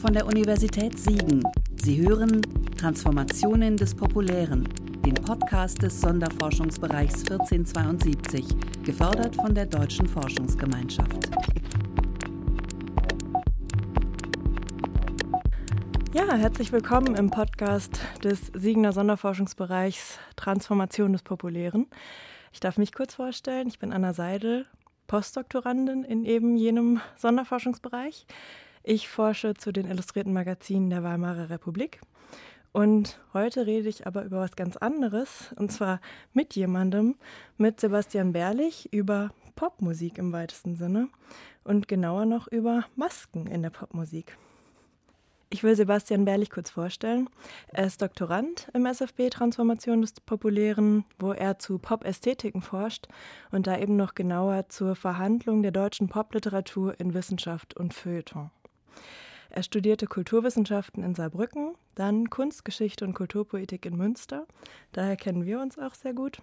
von 0.00 0.14
der 0.14 0.24
Universität 0.24 0.98
Siegen. 0.98 1.42
Sie 1.76 2.00
hören 2.00 2.40
Transformationen 2.78 3.76
des 3.76 3.94
Populären, 3.94 4.66
den 5.04 5.12
Podcast 5.12 5.82
des 5.82 6.00
Sonderforschungsbereichs 6.00 7.20
1472, 7.30 8.46
gefördert 8.82 9.36
von 9.36 9.54
der 9.54 9.66
Deutschen 9.66 10.06
Forschungsgemeinschaft. 10.06 11.30
Ja, 16.14 16.34
herzlich 16.34 16.72
willkommen 16.72 17.14
im 17.16 17.28
Podcast 17.28 18.00
des 18.24 18.46
Siegener 18.54 18.92
Sonderforschungsbereichs 18.92 20.18
Transformation 20.34 21.12
des 21.12 21.22
Populären. 21.22 21.88
Ich 22.54 22.60
darf 22.60 22.78
mich 22.78 22.94
kurz 22.94 23.16
vorstellen. 23.16 23.68
Ich 23.68 23.78
bin 23.78 23.92
Anna 23.92 24.14
Seidel, 24.14 24.64
Postdoktorandin 25.08 26.04
in 26.04 26.24
eben 26.24 26.56
jenem 26.56 27.02
Sonderforschungsbereich. 27.16 28.26
Ich 28.82 29.08
forsche 29.08 29.54
zu 29.54 29.72
den 29.72 29.86
illustrierten 29.86 30.32
Magazinen 30.32 30.88
der 30.88 31.02
Weimarer 31.02 31.50
Republik. 31.50 32.00
Und 32.72 33.20
heute 33.34 33.66
rede 33.66 33.88
ich 33.88 34.06
aber 34.06 34.24
über 34.24 34.38
was 34.38 34.56
ganz 34.56 34.76
anderes, 34.76 35.52
und 35.56 35.72
zwar 35.72 36.00
mit 36.32 36.54
jemandem, 36.54 37.16
mit 37.58 37.80
Sebastian 37.80 38.32
Berlich, 38.32 38.92
über 38.92 39.30
Popmusik 39.56 40.18
im 40.18 40.32
weitesten 40.32 40.76
Sinne 40.76 41.08
und 41.64 41.88
genauer 41.88 42.24
noch 42.24 42.46
über 42.48 42.86
Masken 42.96 43.46
in 43.46 43.62
der 43.62 43.70
Popmusik. 43.70 44.38
Ich 45.52 45.64
will 45.64 45.74
Sebastian 45.74 46.24
Berlich 46.24 46.48
kurz 46.48 46.70
vorstellen. 46.70 47.28
Er 47.72 47.84
ist 47.84 48.00
Doktorand 48.00 48.68
im 48.72 48.86
SFB 48.86 49.30
Transformation 49.30 50.00
des 50.00 50.12
Populären, 50.12 51.04
wo 51.18 51.32
er 51.32 51.58
zu 51.58 51.78
Pop-Ästhetiken 51.78 52.62
forscht 52.62 53.08
und 53.50 53.66
da 53.66 53.76
eben 53.76 53.96
noch 53.96 54.14
genauer 54.14 54.68
zur 54.68 54.94
Verhandlung 54.94 55.62
der 55.62 55.72
deutschen 55.72 56.08
Popliteratur 56.08 56.98
in 57.00 57.14
Wissenschaft 57.14 57.76
und 57.76 57.92
Feuilleton. 57.92 58.52
Er 59.50 59.62
studierte 59.62 60.06
Kulturwissenschaften 60.06 61.02
in 61.02 61.14
Saarbrücken, 61.14 61.74
dann 61.94 62.30
Kunstgeschichte 62.30 63.04
und 63.04 63.14
Kulturpoetik 63.14 63.84
in 63.84 63.96
Münster. 63.96 64.46
Daher 64.92 65.16
kennen 65.16 65.44
wir 65.44 65.60
uns 65.60 65.78
auch 65.78 65.94
sehr 65.94 66.14
gut. 66.14 66.40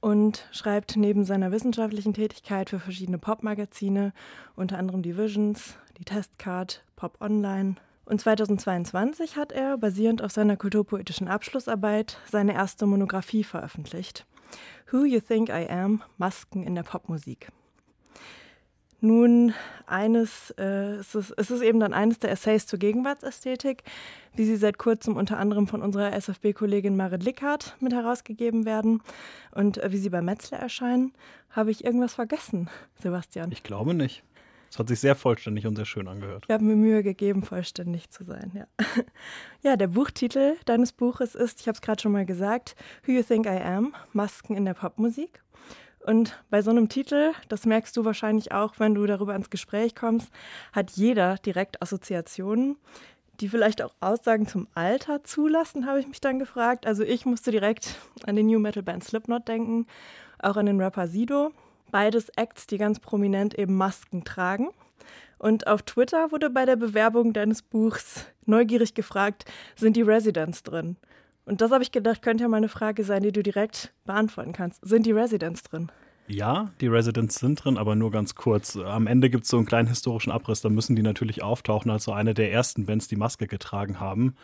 Und 0.00 0.48
schreibt 0.52 0.96
neben 0.96 1.24
seiner 1.24 1.50
wissenschaftlichen 1.50 2.14
Tätigkeit 2.14 2.70
für 2.70 2.78
verschiedene 2.78 3.18
Popmagazine, 3.18 4.12
unter 4.54 4.78
anderem 4.78 5.02
die 5.02 5.16
Visions, 5.16 5.76
die 5.98 6.04
Testcard, 6.04 6.84
Pop 6.94 7.20
Online 7.20 7.74
und 8.08 8.22
2022 8.22 9.36
hat 9.36 9.52
er, 9.52 9.76
basierend 9.76 10.22
auf 10.22 10.32
seiner 10.32 10.56
kulturpoetischen 10.56 11.28
Abschlussarbeit, 11.28 12.18
seine 12.30 12.54
erste 12.54 12.86
Monographie 12.86 13.44
veröffentlicht. 13.44 14.24
Who 14.90 15.04
You 15.04 15.20
Think 15.20 15.50
I 15.50 15.68
Am, 15.68 16.02
Masken 16.16 16.62
in 16.62 16.74
der 16.74 16.84
Popmusik. 16.84 17.48
Nun, 19.00 19.54
eines, 19.86 20.50
äh, 20.58 20.96
es, 20.96 21.14
ist, 21.14 21.32
es 21.36 21.50
ist 21.50 21.62
eben 21.62 21.78
dann 21.78 21.94
eines 21.94 22.18
der 22.18 22.30
Essays 22.30 22.66
zur 22.66 22.78
Gegenwartsästhetik, 22.80 23.84
wie 24.34 24.44
sie 24.44 24.56
seit 24.56 24.78
kurzem 24.78 25.16
unter 25.16 25.38
anderem 25.38 25.68
von 25.68 25.82
unserer 25.82 26.12
SFB-Kollegin 26.12 26.96
Marit 26.96 27.22
Lickhardt 27.22 27.76
mit 27.80 27.92
herausgegeben 27.92 28.64
werden 28.64 29.00
und 29.52 29.78
äh, 29.78 29.92
wie 29.92 29.98
sie 29.98 30.10
bei 30.10 30.20
Metzler 30.20 30.58
erscheinen. 30.58 31.12
Habe 31.50 31.70
ich 31.70 31.84
irgendwas 31.84 32.14
vergessen, 32.14 32.68
Sebastian? 33.00 33.52
Ich 33.52 33.62
glaube 33.62 33.94
nicht. 33.94 34.24
Es 34.70 34.78
hat 34.78 34.88
sich 34.88 35.00
sehr 35.00 35.14
vollständig 35.14 35.66
und 35.66 35.76
sehr 35.76 35.86
schön 35.86 36.08
angehört. 36.08 36.44
Ich 36.46 36.52
habe 36.52 36.64
mir 36.64 36.76
Mühe 36.76 37.02
gegeben, 37.02 37.42
vollständig 37.42 38.10
zu 38.10 38.24
sein, 38.24 38.52
ja. 38.54 38.66
Ja, 39.62 39.76
der 39.76 39.88
Buchtitel 39.88 40.56
deines 40.66 40.92
Buches 40.92 41.34
ist, 41.34 41.60
ich 41.60 41.68
habe 41.68 41.76
es 41.76 41.82
gerade 41.82 42.02
schon 42.02 42.12
mal 42.12 42.26
gesagt, 42.26 42.76
Who 43.04 43.12
You 43.12 43.22
Think 43.22 43.46
I 43.46 43.60
Am, 43.60 43.94
Masken 44.12 44.56
in 44.56 44.64
der 44.64 44.74
Popmusik. 44.74 45.42
Und 46.08 46.42
bei 46.48 46.62
so 46.62 46.70
einem 46.70 46.88
Titel, 46.88 47.32
das 47.50 47.66
merkst 47.66 47.94
du 47.94 48.06
wahrscheinlich 48.06 48.50
auch, 48.50 48.76
wenn 48.78 48.94
du 48.94 49.04
darüber 49.04 49.36
ins 49.36 49.50
Gespräch 49.50 49.94
kommst, 49.94 50.30
hat 50.72 50.92
jeder 50.92 51.34
direkt 51.36 51.82
Assoziationen, 51.82 52.76
die 53.40 53.48
vielleicht 53.50 53.82
auch 53.82 53.92
Aussagen 54.00 54.46
zum 54.48 54.68
Alter 54.74 55.22
zulassen, 55.22 55.84
habe 55.84 56.00
ich 56.00 56.08
mich 56.08 56.22
dann 56.22 56.38
gefragt. 56.38 56.86
Also 56.86 57.02
ich 57.02 57.26
musste 57.26 57.50
direkt 57.50 57.96
an 58.24 58.36
den 58.36 58.46
New 58.46 58.58
Metal 58.58 58.82
Band 58.82 59.04
Slipknot 59.04 59.48
denken, 59.48 59.86
auch 60.38 60.56
an 60.56 60.64
den 60.64 60.80
Rapper 60.80 61.08
Sido, 61.08 61.50
beides 61.90 62.30
Acts, 62.36 62.66
die 62.66 62.78
ganz 62.78 63.00
prominent 63.00 63.58
eben 63.58 63.76
Masken 63.76 64.24
tragen. 64.24 64.70
Und 65.36 65.66
auf 65.66 65.82
Twitter 65.82 66.32
wurde 66.32 66.48
bei 66.48 66.64
der 66.64 66.76
Bewerbung 66.76 67.34
deines 67.34 67.60
Buchs 67.60 68.24
neugierig 68.46 68.94
gefragt, 68.94 69.44
sind 69.76 69.94
die 69.94 70.00
Residents 70.00 70.62
drin? 70.62 70.96
Und 71.48 71.62
das 71.62 71.70
habe 71.70 71.82
ich 71.82 71.92
gedacht, 71.92 72.20
könnte 72.20 72.44
ja 72.44 72.48
mal 72.48 72.58
eine 72.58 72.68
Frage 72.68 73.04
sein, 73.04 73.22
die 73.22 73.32
du 73.32 73.42
direkt 73.42 73.94
beantworten 74.04 74.52
kannst. 74.52 74.86
Sind 74.86 75.06
die 75.06 75.12
Residents 75.12 75.62
drin? 75.62 75.90
Ja, 76.26 76.72
die 76.82 76.88
Residents 76.88 77.36
sind 77.36 77.64
drin, 77.64 77.78
aber 77.78 77.96
nur 77.96 78.10
ganz 78.10 78.34
kurz. 78.34 78.76
Am 78.76 79.06
Ende 79.06 79.30
gibt 79.30 79.44
es 79.44 79.50
so 79.50 79.56
einen 79.56 79.64
kleinen 79.64 79.88
historischen 79.88 80.30
Abriss, 80.30 80.60
da 80.60 80.68
müssen 80.68 80.94
die 80.94 81.02
natürlich 81.02 81.42
auftauchen 81.42 81.90
als 81.90 82.04
so 82.04 82.12
eine 82.12 82.34
der 82.34 82.52
ersten 82.52 82.84
Bands, 82.84 83.08
die 83.08 83.16
Maske 83.16 83.46
getragen 83.46 83.98
haben. 83.98 84.36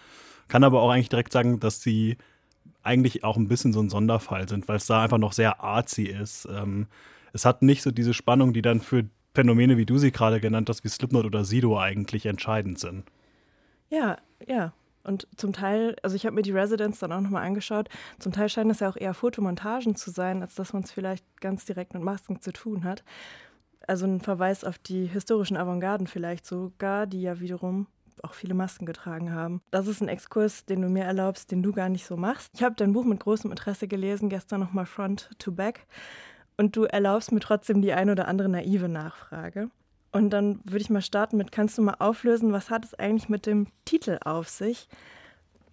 Kann 0.49 0.65
aber 0.65 0.81
auch 0.81 0.91
eigentlich 0.91 1.11
direkt 1.11 1.35
sagen, 1.35 1.61
dass 1.61 1.83
sie 1.83 2.17
eigentlich 2.83 3.23
auch 3.23 3.37
ein 3.37 3.49
bisschen 3.49 3.75
so 3.75 3.81
ein 3.81 3.91
Sonderfall 3.91 4.49
sind, 4.49 4.67
weil 4.67 4.77
es 4.77 4.87
da 4.87 5.03
einfach 5.03 5.19
noch 5.19 5.35
sehr 5.35 5.63
artsy 5.63 6.05
ist. 6.05 6.49
Ähm, 6.51 6.87
es 7.35 7.45
hat 7.45 7.61
nicht 7.61 7.83
so 7.83 7.91
diese 7.91 8.15
Spannung, 8.15 8.55
die 8.55 8.63
dann 8.63 8.81
für 8.81 9.05
Phänomene, 9.35 9.77
wie 9.77 9.87
du 9.87 9.99
sie 9.99 10.11
gerade 10.11 10.41
genannt 10.41 10.71
hast, 10.71 10.85
wie 10.85 10.89
Slipknot 10.89 11.27
oder 11.27 11.45
Sido 11.45 11.79
eigentlich 11.79 12.25
entscheidend 12.25 12.79
sind. 12.79 13.05
Ja, 13.91 14.17
ja. 14.47 14.73
Und 15.05 15.29
zum 15.37 15.53
Teil, 15.53 15.97
also 16.03 16.17
ich 16.17 16.27
habe 16.27 16.35
mir 16.35 16.43
die 16.43 16.53
Residents 16.53 16.99
dann 16.99 17.13
auch 17.13 17.21
nochmal 17.21 17.45
angeschaut, 17.45 17.89
zum 18.19 18.33
Teil 18.33 18.49
scheinen 18.49 18.71
es 18.71 18.81
ja 18.81 18.89
auch 18.89 18.97
eher 18.97 19.15
Fotomontagen 19.15 19.97
zu 19.97 20.11
sein, 20.11 20.43
als 20.43 20.55
dass 20.55 20.73
man 20.73 20.83
es 20.83 20.93
vielleicht 20.93 21.25
ganz 21.41 21.65
direkt 21.65 21.95
mit 21.95 22.03
Masken 22.03 22.41
zu 22.41 22.53
tun 22.53 22.85
hat. 22.85 23.05
Also 23.87 24.07
ein 24.07 24.21
Verweis 24.21 24.65
auf 24.65 24.79
die 24.79 25.05
historischen 25.05 25.59
Avantgarden 25.59 26.07
vielleicht 26.07 26.47
sogar, 26.47 27.07
die 27.07 27.21
ja 27.21 27.39
wiederum 27.41 27.87
auch 28.23 28.33
viele 28.33 28.55
Masken 28.55 28.87
getragen 28.87 29.33
haben. 29.33 29.61
Das 29.71 29.87
ist 29.87 30.01
ein 30.01 30.09
Exkurs, 30.09 30.65
den 30.65 30.81
du 30.81 30.89
mir 30.89 31.05
erlaubst, 31.05 31.51
den 31.51 31.63
du 31.63 31.73
gar 31.73 31.91
nicht 31.91 32.07
so 32.07 32.17
machst. 32.17 32.53
Ich 32.55 32.63
habe 32.63 32.75
dein 32.75 32.93
Buch 32.93 33.05
mit 33.05 33.21
großem 33.21 33.51
Interesse 33.51 33.89
gelesen, 33.89 34.31
gestern 34.31 34.61
nochmal 34.61 34.87
Front 34.87 35.31
to 35.39 35.53
Back 35.53 35.87
und 36.57 36.77
du 36.77 36.85
erlaubst 36.85 37.33
mir 37.33 37.41
trotzdem 37.41 37.83
die 37.83 37.93
ein 37.93 38.11
oder 38.11 38.29
andere 38.29 38.49
naive 38.49 38.89
Nachfrage. 38.89 39.71
Und 40.15 40.31
dann 40.31 40.61
würde 40.63 40.79
ich 40.79 40.91
mal 40.91 41.03
starten 41.03 41.37
mit, 41.37 41.51
kannst 41.51 41.77
du 41.77 41.83
mal 41.83 41.97
auflösen, 41.99 42.53
was 42.53 42.71
hat 42.71 42.85
es 42.85 42.95
eigentlich 42.95 43.29
mit 43.29 43.47
dem 43.47 43.67
Titel 43.85 44.21
auf 44.25 44.49
sich? 44.49 44.87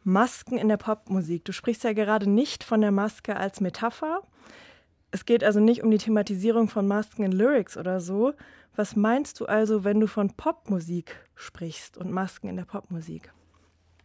Masken 0.03 0.57
in 0.57 0.67
der 0.67 0.77
Popmusik. 0.77 1.45
Du 1.45 1.53
sprichst 1.53 1.83
ja 1.83 1.93
gerade 1.93 2.27
nicht 2.27 2.63
von 2.63 2.81
der 2.81 2.89
Maske 2.89 3.37
als 3.37 3.61
Metapher. 3.61 4.23
Es 5.11 5.25
geht 5.25 5.43
also 5.43 5.59
nicht 5.59 5.83
um 5.83 5.91
die 5.91 5.99
Thematisierung 5.99 6.69
von 6.69 6.87
Masken 6.87 7.21
in 7.21 7.31
Lyrics 7.31 7.77
oder 7.77 7.99
so. 7.99 8.33
Was 8.75 8.95
meinst 8.95 9.39
du 9.39 9.45
also, 9.45 9.83
wenn 9.83 9.99
du 9.99 10.07
von 10.07 10.31
Popmusik 10.31 11.15
sprichst 11.35 11.95
und 11.99 12.11
Masken 12.11 12.47
in 12.47 12.55
der 12.55 12.65
Popmusik? 12.65 13.31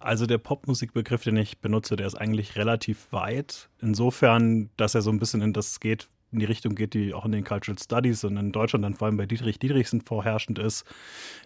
Also 0.00 0.26
der 0.26 0.36
Popmusikbegriff, 0.36 1.22
den 1.22 1.38
ich 1.38 1.60
benutze, 1.62 1.96
der 1.96 2.06
ist 2.06 2.14
eigentlich 2.14 2.56
relativ 2.56 3.10
weit. 3.10 3.70
Insofern, 3.80 4.68
dass 4.76 4.94
er 4.94 5.00
so 5.00 5.08
ein 5.08 5.18
bisschen 5.18 5.40
in 5.40 5.54
das 5.54 5.80
geht, 5.80 6.10
in 6.32 6.38
die 6.40 6.44
Richtung 6.44 6.74
geht, 6.74 6.94
die 6.94 7.14
auch 7.14 7.24
in 7.24 7.32
den 7.32 7.44
Cultural 7.44 7.78
Studies 7.78 8.24
und 8.24 8.36
in 8.36 8.52
Deutschland 8.52 8.84
dann 8.84 8.94
vor 8.94 9.06
allem 9.06 9.16
bei 9.16 9.26
Dietrich 9.26 9.58
Dietrichsen 9.58 10.00
vorherrschend 10.00 10.58
ist, 10.58 10.84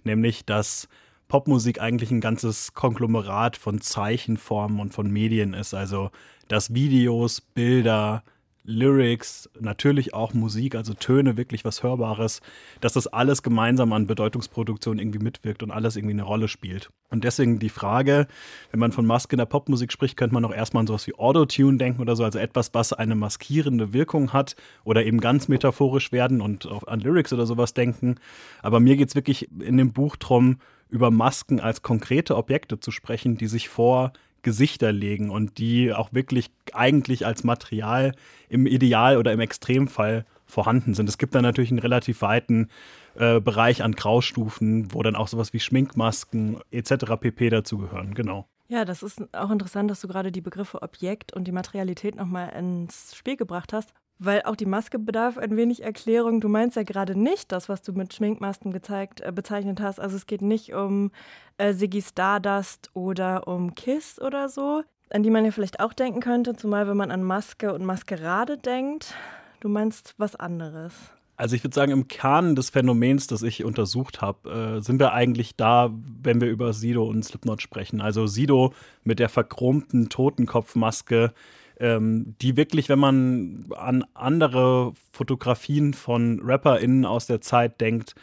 nämlich 0.05 0.45
dass 0.45 0.89
Popmusik 1.29 1.81
eigentlich 1.81 2.11
ein 2.11 2.21
ganzes 2.21 2.75
Konglomerat 2.75 3.57
von 3.57 3.81
Zeichenformen 3.81 4.81
und 4.81 4.93
von 4.93 5.11
Medien 5.11 5.55
ist. 5.55 5.75
Also 5.75 6.11
dass 6.49 6.75
Videos, 6.75 7.41
Bilder, 7.41 8.25
Lyrics, 8.65 9.49
natürlich 9.59 10.13
auch 10.13 10.35
Musik, 10.35 10.75
also 10.75 10.93
Töne, 10.95 11.37
wirklich 11.37 11.65
was 11.65 11.83
Hörbares, 11.83 12.41
dass 12.81 12.93
das 12.93 13.07
alles 13.07 13.43
gemeinsam 13.43 13.93
an 13.93 14.07
Bedeutungsproduktion 14.07 14.99
irgendwie 14.99 15.19
mitwirkt 15.19 15.63
und 15.63 15.71
alles 15.71 15.97
irgendwie 15.97 16.15
eine 16.15 16.25
Rolle 16.25 16.47
spielt. 16.47 16.91
Und 17.09 17.25
deswegen 17.25 17.59
die 17.59 17.71
Frage, 17.71 18.27
wenn 18.71 18.81
man 18.81 18.93
von 18.93 19.07
Maske 19.07 19.35
in 19.35 19.39
der 19.39 19.47
Popmusik 19.47 19.91
spricht, 19.91 20.17
könnte 20.17 20.35
man 20.35 20.45
auch 20.45 20.55
erstmal 20.55 20.83
an 20.83 20.87
sowas 20.87 21.07
wie 21.07 21.15
Autotune 21.15 21.79
denken 21.79 22.03
oder 22.03 22.17
so, 22.17 22.25
also 22.25 22.39
etwas, 22.39 22.75
was 22.75 22.93
eine 22.93 23.15
maskierende 23.15 23.93
Wirkung 23.93 24.33
hat 24.33 24.57
oder 24.85 25.05
eben 25.05 25.21
ganz 25.21 25.49
metaphorisch 25.49 26.13
werden 26.13 26.41
und 26.41 26.67
auch 26.67 26.87
an 26.87 27.01
Lyrics 27.01 27.33
oder 27.33 27.47
sowas 27.47 27.73
denken. 27.73 28.17
Aber 28.63 28.79
mir 28.79 28.97
geht 28.97 29.09
es 29.09 29.15
wirklich 29.15 29.49
in 29.61 29.79
dem 29.79 29.93
Buch 29.93 30.17
drum, 30.17 30.59
über 30.91 31.11
Masken 31.11 31.61
als 31.61 31.83
konkrete 31.83 32.37
Objekte 32.37 32.81
zu 32.81 32.91
sprechen, 32.91 33.37
die 33.37 33.47
sich 33.47 33.69
vor 33.69 34.13
Gesichter 34.43 34.93
legen 34.93 35.31
und 35.31 35.59
die 35.59 35.93
auch 35.93 36.13
wirklich 36.13 36.51
eigentlich 36.73 37.27
als 37.27 37.45
Material 37.45 38.15
im 38.49 38.67
Ideal 38.67 39.17
oder 39.17 39.33
im 39.33 39.41
Extremfall 39.41 40.25
vorhanden 40.47 40.95
sind. 40.95 41.09
Es 41.09 41.19
gibt 41.19 41.35
da 41.35 41.43
natürlich 41.43 41.71
einen 41.71 41.79
relativ 41.79 42.23
weiten 42.23 42.69
äh, 43.15 43.41
Bereich 43.41 43.83
an 43.83 43.93
Graustufen, 43.93 44.93
wo 44.93 45.03
dann 45.03 45.17
auch 45.17 45.29
sowas 45.29 45.53
wie 45.53 45.61
Schminkmasken 45.61 46.59
etc. 46.71 47.17
pp. 47.21 47.51
dazugehören, 47.51 48.15
genau. 48.15 48.47
Ja, 48.69 48.85
das 48.85 49.03
ist 49.03 49.23
auch 49.35 49.51
interessant, 49.51 49.91
dass 49.91 50.01
du 50.01 50.09
gerade 50.09 50.31
die 50.31 50.41
Begriffe 50.41 50.83
Objekt 50.83 51.33
und 51.33 51.45
die 51.45 51.53
Materialität 51.53 52.15
nochmal 52.15 52.51
ins 52.51 53.17
Spiel 53.17 53.37
gebracht 53.37 53.73
hast, 53.73 53.93
weil 54.21 54.43
auch 54.43 54.55
die 54.55 54.67
Maske 54.67 54.99
bedarf 54.99 55.39
ein 55.39 55.57
wenig 55.57 55.83
Erklärung. 55.83 56.41
Du 56.41 56.49
meinst 56.49 56.77
ja 56.77 56.83
gerade 56.83 57.19
nicht 57.19 57.51
das, 57.51 57.69
was 57.69 57.81
du 57.81 57.93
mit 57.93 58.13
Schminkmasken 58.13 58.71
gezeigt, 58.71 59.23
äh, 59.23 59.33
bezeichnet 59.33 59.81
hast. 59.81 59.99
Also 59.99 60.15
es 60.15 60.27
geht 60.27 60.43
nicht 60.43 60.75
um 60.75 61.11
äh, 61.57 61.73
Siggy 61.73 62.03
Stardust 62.03 62.91
oder 62.93 63.49
um 63.49 63.75
Kiss 63.75 64.21
oder 64.21 64.51
so, 64.51 64.83
an 65.09 65.23
die 65.23 65.31
man 65.31 65.47
ja 65.47 65.51
vielleicht 65.51 65.81
auch 65.81 65.95
denken 65.95 66.21
könnte, 66.21 66.55
zumal 66.55 66.87
wenn 66.87 66.99
man 66.99 67.11
an 67.11 67.23
Maske 67.23 67.73
und 67.73 67.85
Maskerade 67.85 68.59
denkt. 68.59 69.15
Du 69.61 69.69
meinst 69.71 70.15
was 70.19 70.37
anderes. 70.37 70.95
Also 71.37 71.57
ich 71.57 71.65
würde 71.65 71.75
sagen, 71.75 71.91
im 71.91 72.07
Kern 72.07 72.55
des 72.55 72.69
Phänomens, 72.69 73.27
das 73.27 73.43
ich 73.43 73.65
untersucht 73.65 74.21
habe, 74.21 74.77
äh, 74.77 74.83
sind 74.83 75.01
wir 75.01 75.15
eigentlich 75.15 75.57
da, 75.57 75.91
wenn 76.23 76.43
wir 76.43 76.51
über 76.51 76.75
Sido 76.75 77.05
und 77.05 77.25
Slipknot 77.25 77.63
sprechen. 77.63 78.03
Also 78.03 78.27
Sido 78.27 78.75
mit 79.05 79.19
der 79.19 79.31
verchromten 79.31 80.11
Totenkopfmaske, 80.11 81.33
ähm, 81.81 82.37
die 82.41 82.57
wirklich, 82.57 82.89
wenn 82.89 82.99
man 82.99 83.67
an 83.77 84.05
andere 84.15 84.93
Fotografien 85.13 85.95
von 85.95 86.41
RapperInnen 86.43 87.05
aus 87.05 87.27
der 87.27 87.41
Zeit 87.41 87.81
denkt, 87.81 88.15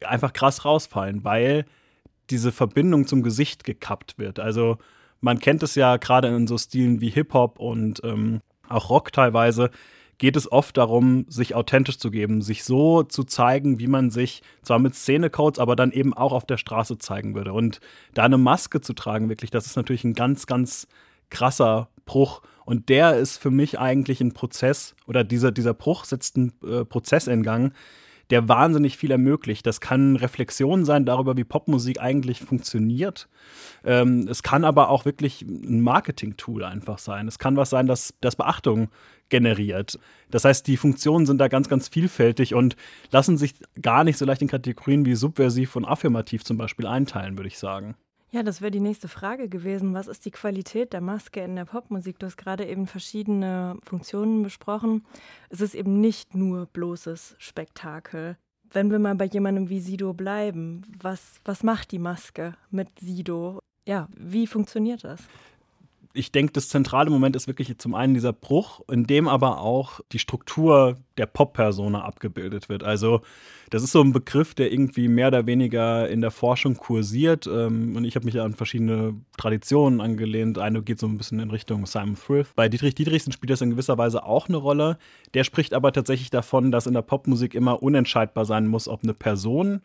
einfach 0.00 0.32
krass 0.32 0.64
rausfallen, 0.64 1.24
weil 1.24 1.66
diese 2.30 2.52
Verbindung 2.52 3.06
zum 3.06 3.22
Gesicht 3.22 3.64
gekappt 3.64 4.18
wird. 4.18 4.40
Also 4.40 4.78
man 5.20 5.38
kennt 5.38 5.62
es 5.62 5.74
ja 5.74 5.96
gerade 5.96 6.28
in 6.28 6.46
so 6.46 6.56
Stilen 6.56 7.00
wie 7.00 7.10
Hip-Hop 7.10 7.58
und 7.58 8.00
ähm, 8.04 8.40
auch 8.68 8.88
Rock 8.88 9.12
teilweise, 9.12 9.70
geht 10.18 10.36
es 10.36 10.50
oft 10.50 10.76
darum, 10.76 11.26
sich 11.28 11.56
authentisch 11.56 11.98
zu 11.98 12.10
geben, 12.10 12.42
sich 12.42 12.62
so 12.62 13.02
zu 13.02 13.24
zeigen, 13.24 13.80
wie 13.80 13.88
man 13.88 14.10
sich 14.10 14.42
zwar 14.62 14.78
mit 14.78 14.94
Szenecodes, 14.94 15.58
aber 15.58 15.74
dann 15.74 15.90
eben 15.90 16.14
auch 16.14 16.32
auf 16.32 16.46
der 16.46 16.58
Straße 16.58 16.98
zeigen 16.98 17.34
würde. 17.34 17.52
Und 17.52 17.80
da 18.14 18.22
eine 18.22 18.38
Maske 18.38 18.80
zu 18.80 18.92
tragen, 18.92 19.28
wirklich, 19.28 19.50
das 19.50 19.66
ist 19.66 19.74
natürlich 19.74 20.04
ein 20.04 20.14
ganz, 20.14 20.46
ganz 20.46 20.86
krasser 21.28 21.88
Bruch. 22.04 22.42
Und 22.64 22.88
der 22.88 23.16
ist 23.16 23.38
für 23.38 23.50
mich 23.50 23.78
eigentlich 23.78 24.20
ein 24.20 24.32
Prozess, 24.32 24.94
oder 25.06 25.24
dieser, 25.24 25.52
dieser 25.52 25.74
Bruch 25.74 26.04
setzt 26.04 26.36
einen 26.36 26.52
äh, 26.64 26.84
Prozess 26.84 27.26
in 27.26 27.42
Gang, 27.42 27.72
der 28.30 28.48
wahnsinnig 28.48 28.96
viel 28.96 29.10
ermöglicht. 29.10 29.66
Das 29.66 29.80
kann 29.80 30.16
Reflexion 30.16 30.86
sein 30.86 31.04
darüber, 31.04 31.36
wie 31.36 31.44
Popmusik 31.44 32.00
eigentlich 32.00 32.40
funktioniert. 32.40 33.28
Ähm, 33.84 34.26
es 34.26 34.42
kann 34.42 34.64
aber 34.64 34.88
auch 34.88 35.04
wirklich 35.04 35.42
ein 35.42 35.82
Marketing-Tool 35.82 36.64
einfach 36.64 36.98
sein. 36.98 37.28
Es 37.28 37.38
kann 37.38 37.56
was 37.56 37.68
sein, 37.68 37.86
das, 37.86 38.14
das 38.22 38.36
Beachtung 38.36 38.88
generiert. 39.28 39.98
Das 40.30 40.46
heißt, 40.46 40.66
die 40.66 40.78
Funktionen 40.78 41.26
sind 41.26 41.38
da 41.38 41.48
ganz, 41.48 41.68
ganz 41.68 41.88
vielfältig 41.88 42.54
und 42.54 42.76
lassen 43.10 43.36
sich 43.36 43.54
gar 43.80 44.02
nicht 44.02 44.16
so 44.16 44.24
leicht 44.24 44.40
in 44.40 44.48
Kategorien 44.48 45.04
wie 45.04 45.14
subversiv 45.14 45.76
und 45.76 45.84
affirmativ 45.84 46.42
zum 46.42 46.56
Beispiel 46.56 46.86
einteilen, 46.86 47.36
würde 47.36 47.48
ich 47.48 47.58
sagen. 47.58 47.96
Ja, 48.34 48.42
das 48.42 48.62
wäre 48.62 48.70
die 48.70 48.80
nächste 48.80 49.08
Frage 49.08 49.50
gewesen. 49.50 49.92
Was 49.92 50.06
ist 50.06 50.24
die 50.24 50.30
Qualität 50.30 50.94
der 50.94 51.02
Maske 51.02 51.40
in 51.40 51.54
der 51.54 51.66
Popmusik? 51.66 52.18
Du 52.18 52.24
hast 52.24 52.38
gerade 52.38 52.64
eben 52.66 52.86
verschiedene 52.86 53.76
Funktionen 53.84 54.42
besprochen. 54.42 55.04
Es 55.50 55.60
ist 55.60 55.74
eben 55.74 56.00
nicht 56.00 56.34
nur 56.34 56.64
bloßes 56.64 57.36
Spektakel. 57.36 58.38
Wenn 58.70 58.90
wir 58.90 58.98
mal 58.98 59.16
bei 59.16 59.26
jemandem 59.26 59.68
wie 59.68 59.80
Sido 59.80 60.14
bleiben, 60.14 60.80
was, 60.98 61.40
was 61.44 61.62
macht 61.62 61.92
die 61.92 61.98
Maske 61.98 62.54
mit 62.70 62.88
Sido? 62.98 63.58
Ja, 63.86 64.08
wie 64.16 64.46
funktioniert 64.46 65.04
das? 65.04 65.20
Ich 66.14 66.32
denke, 66.32 66.52
das 66.52 66.68
zentrale 66.68 67.10
Moment 67.10 67.36
ist 67.36 67.46
wirklich 67.46 67.76
zum 67.78 67.94
einen 67.94 68.14
dieser 68.14 68.32
Bruch, 68.32 68.80
in 68.90 69.04
dem 69.04 69.28
aber 69.28 69.60
auch 69.60 70.00
die 70.12 70.18
Struktur 70.18 70.96
der 71.16 71.26
Pop-Persona 71.26 72.02
abgebildet 72.04 72.68
wird. 72.68 72.82
Also 72.82 73.22
das 73.70 73.82
ist 73.82 73.92
so 73.92 74.02
ein 74.02 74.12
Begriff, 74.12 74.54
der 74.54 74.72
irgendwie 74.72 75.08
mehr 75.08 75.28
oder 75.28 75.46
weniger 75.46 76.08
in 76.08 76.20
der 76.20 76.30
Forschung 76.30 76.76
kursiert. 76.76 77.46
Ähm, 77.46 77.96
und 77.96 78.04
ich 78.04 78.14
habe 78.16 78.26
mich 78.26 78.38
an 78.40 78.54
verschiedene 78.54 79.14
Traditionen 79.38 80.00
angelehnt. 80.00 80.58
Eine 80.58 80.82
geht 80.82 80.98
so 80.98 81.06
ein 81.06 81.16
bisschen 81.16 81.40
in 81.40 81.50
Richtung 81.50 81.86
Simon 81.86 82.16
Thrift. 82.16 82.54
Bei 82.56 82.68
Dietrich 82.68 82.94
Dietrichsen 82.94 83.32
spielt 83.32 83.50
das 83.50 83.62
in 83.62 83.70
gewisser 83.70 83.96
Weise 83.96 84.24
auch 84.24 84.48
eine 84.48 84.58
Rolle. 84.58 84.98
Der 85.34 85.44
spricht 85.44 85.72
aber 85.72 85.92
tatsächlich 85.92 86.30
davon, 86.30 86.70
dass 86.70 86.86
in 86.86 86.94
der 86.94 87.02
Popmusik 87.02 87.54
immer 87.54 87.82
unentscheidbar 87.82 88.44
sein 88.44 88.66
muss, 88.66 88.88
ob 88.88 89.02
eine 89.02 89.14
Person 89.14 89.80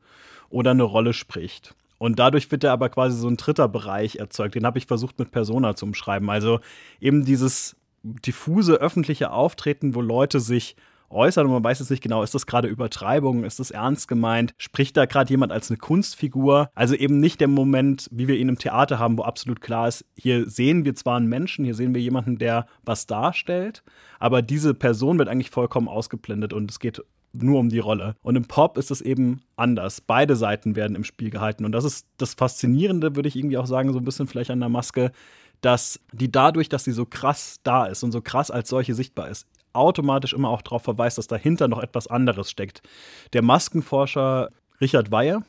oder 0.49 0.71
eine 0.71 0.83
Rolle 0.83 1.13
spricht. 1.13 1.75
Und 1.97 2.19
dadurch 2.19 2.51
wird 2.51 2.63
er 2.63 2.71
aber 2.71 2.89
quasi 2.89 3.17
so 3.17 3.27
ein 3.27 3.37
dritter 3.37 3.67
Bereich 3.67 4.17
erzeugt. 4.17 4.55
Den 4.55 4.65
habe 4.65 4.77
ich 4.77 4.85
versucht 4.85 5.19
mit 5.19 5.31
Persona 5.31 5.75
zu 5.75 5.85
umschreiben. 5.85 6.29
Also 6.29 6.59
eben 6.99 7.25
dieses 7.25 7.75
diffuse 8.03 8.75
öffentliche 8.75 9.31
Auftreten, 9.31 9.95
wo 9.95 10.01
Leute 10.01 10.39
sich 10.39 10.75
äußern 11.09 11.45
und 11.45 11.53
man 11.53 11.63
weiß 11.63 11.79
jetzt 11.79 11.89
nicht 11.89 12.03
genau, 12.03 12.23
ist 12.23 12.35
das 12.35 12.45
gerade 12.45 12.67
Übertreibung, 12.67 13.43
ist 13.43 13.59
das 13.59 13.71
ernst 13.71 14.07
gemeint, 14.07 14.53
spricht 14.57 14.97
da 14.97 15.05
gerade 15.05 15.29
jemand 15.29 15.51
als 15.51 15.69
eine 15.69 15.77
Kunstfigur? 15.77 16.69
Also 16.75 16.95
eben 16.95 17.19
nicht 17.19 17.39
der 17.39 17.47
Moment, 17.47 18.09
wie 18.11 18.27
wir 18.27 18.37
ihn 18.37 18.49
im 18.49 18.57
Theater 18.57 18.99
haben, 18.99 19.17
wo 19.17 19.23
absolut 19.23 19.61
klar 19.61 19.87
ist, 19.87 20.05
hier 20.15 20.49
sehen 20.49 20.85
wir 20.85 20.95
zwar 20.95 21.17
einen 21.17 21.27
Menschen, 21.27 21.65
hier 21.65 21.75
sehen 21.75 21.93
wir 21.93 22.01
jemanden, 22.01 22.37
der 22.37 22.67
was 22.83 23.07
darstellt, 23.07 23.83
aber 24.19 24.41
diese 24.41 24.73
Person 24.73 25.17
wird 25.17 25.29
eigentlich 25.29 25.51
vollkommen 25.51 25.87
ausgeblendet 25.87 26.53
und 26.53 26.69
es 26.69 26.79
geht 26.79 27.01
nur 27.33 27.59
um 27.59 27.69
die 27.69 27.79
Rolle. 27.79 28.15
Und 28.21 28.35
im 28.35 28.45
Pop 28.45 28.77
ist 28.77 28.91
es 28.91 29.01
eben 29.01 29.41
anders. 29.55 30.01
Beide 30.01 30.35
Seiten 30.35 30.75
werden 30.75 30.95
im 30.95 31.03
Spiel 31.03 31.29
gehalten. 31.29 31.65
Und 31.65 31.71
das 31.71 31.83
ist 31.83 32.07
das 32.17 32.33
Faszinierende, 32.33 33.15
würde 33.15 33.29
ich 33.29 33.35
irgendwie 33.35 33.57
auch 33.57 33.67
sagen, 33.67 33.93
so 33.93 33.99
ein 33.99 34.05
bisschen 34.05 34.27
vielleicht 34.27 34.51
an 34.51 34.59
der 34.59 34.69
Maske, 34.69 35.11
dass 35.61 35.99
die 36.11 36.31
dadurch, 36.31 36.69
dass 36.69 36.83
sie 36.83 36.91
so 36.91 37.05
krass 37.05 37.59
da 37.63 37.85
ist 37.85 38.03
und 38.03 38.11
so 38.11 38.21
krass 38.21 38.51
als 38.51 38.69
solche 38.69 38.93
sichtbar 38.93 39.29
ist, 39.29 39.47
automatisch 39.73 40.33
immer 40.33 40.49
auch 40.49 40.61
darauf 40.61 40.83
verweist, 40.83 41.17
dass 41.17 41.27
dahinter 41.27 41.67
noch 41.67 41.81
etwas 41.81 42.07
anderes 42.07 42.49
steckt. 42.49 42.81
Der 43.33 43.41
Maskenforscher 43.41 44.49
Richard 44.79 45.11
Weihe, 45.11 45.43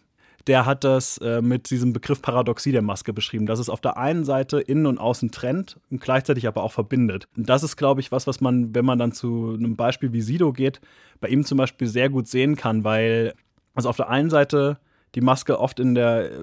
der 0.48 0.66
hat 0.66 0.82
das 0.82 1.18
äh, 1.18 1.42
mit 1.42 1.70
diesem 1.70 1.92
Begriff 1.92 2.22
Paradoxie 2.22 2.72
der 2.72 2.82
Maske 2.82 3.12
beschrieben, 3.12 3.46
dass 3.46 3.58
es 3.58 3.68
auf 3.68 3.80
der 3.80 3.98
einen 3.98 4.24
Seite 4.24 4.60
innen 4.60 4.86
und 4.86 4.98
außen 4.98 5.30
trennt 5.30 5.78
und 5.90 6.00
gleichzeitig 6.00 6.48
aber 6.48 6.62
auch 6.62 6.72
verbindet. 6.72 7.28
Und 7.36 7.48
das 7.48 7.62
ist, 7.62 7.76
glaube 7.76 8.00
ich, 8.00 8.10
was, 8.10 8.26
was 8.26 8.40
man, 8.40 8.74
wenn 8.74 8.84
man 8.84 8.98
dann 8.98 9.12
zu 9.12 9.54
einem 9.54 9.76
Beispiel 9.76 10.12
wie 10.12 10.22
Sido 10.22 10.52
geht, 10.52 10.80
bei 11.20 11.28
ihm 11.28 11.44
zum 11.44 11.58
Beispiel 11.58 11.86
sehr 11.86 12.08
gut 12.08 12.26
sehen 12.26 12.56
kann, 12.56 12.82
weil 12.82 13.34
also 13.74 13.90
auf 13.90 13.96
der 13.96 14.08
einen 14.08 14.30
Seite 14.30 14.78
die 15.14 15.20
Maske 15.20 15.60
oft 15.60 15.80
in 15.80 15.94
der 15.94 16.40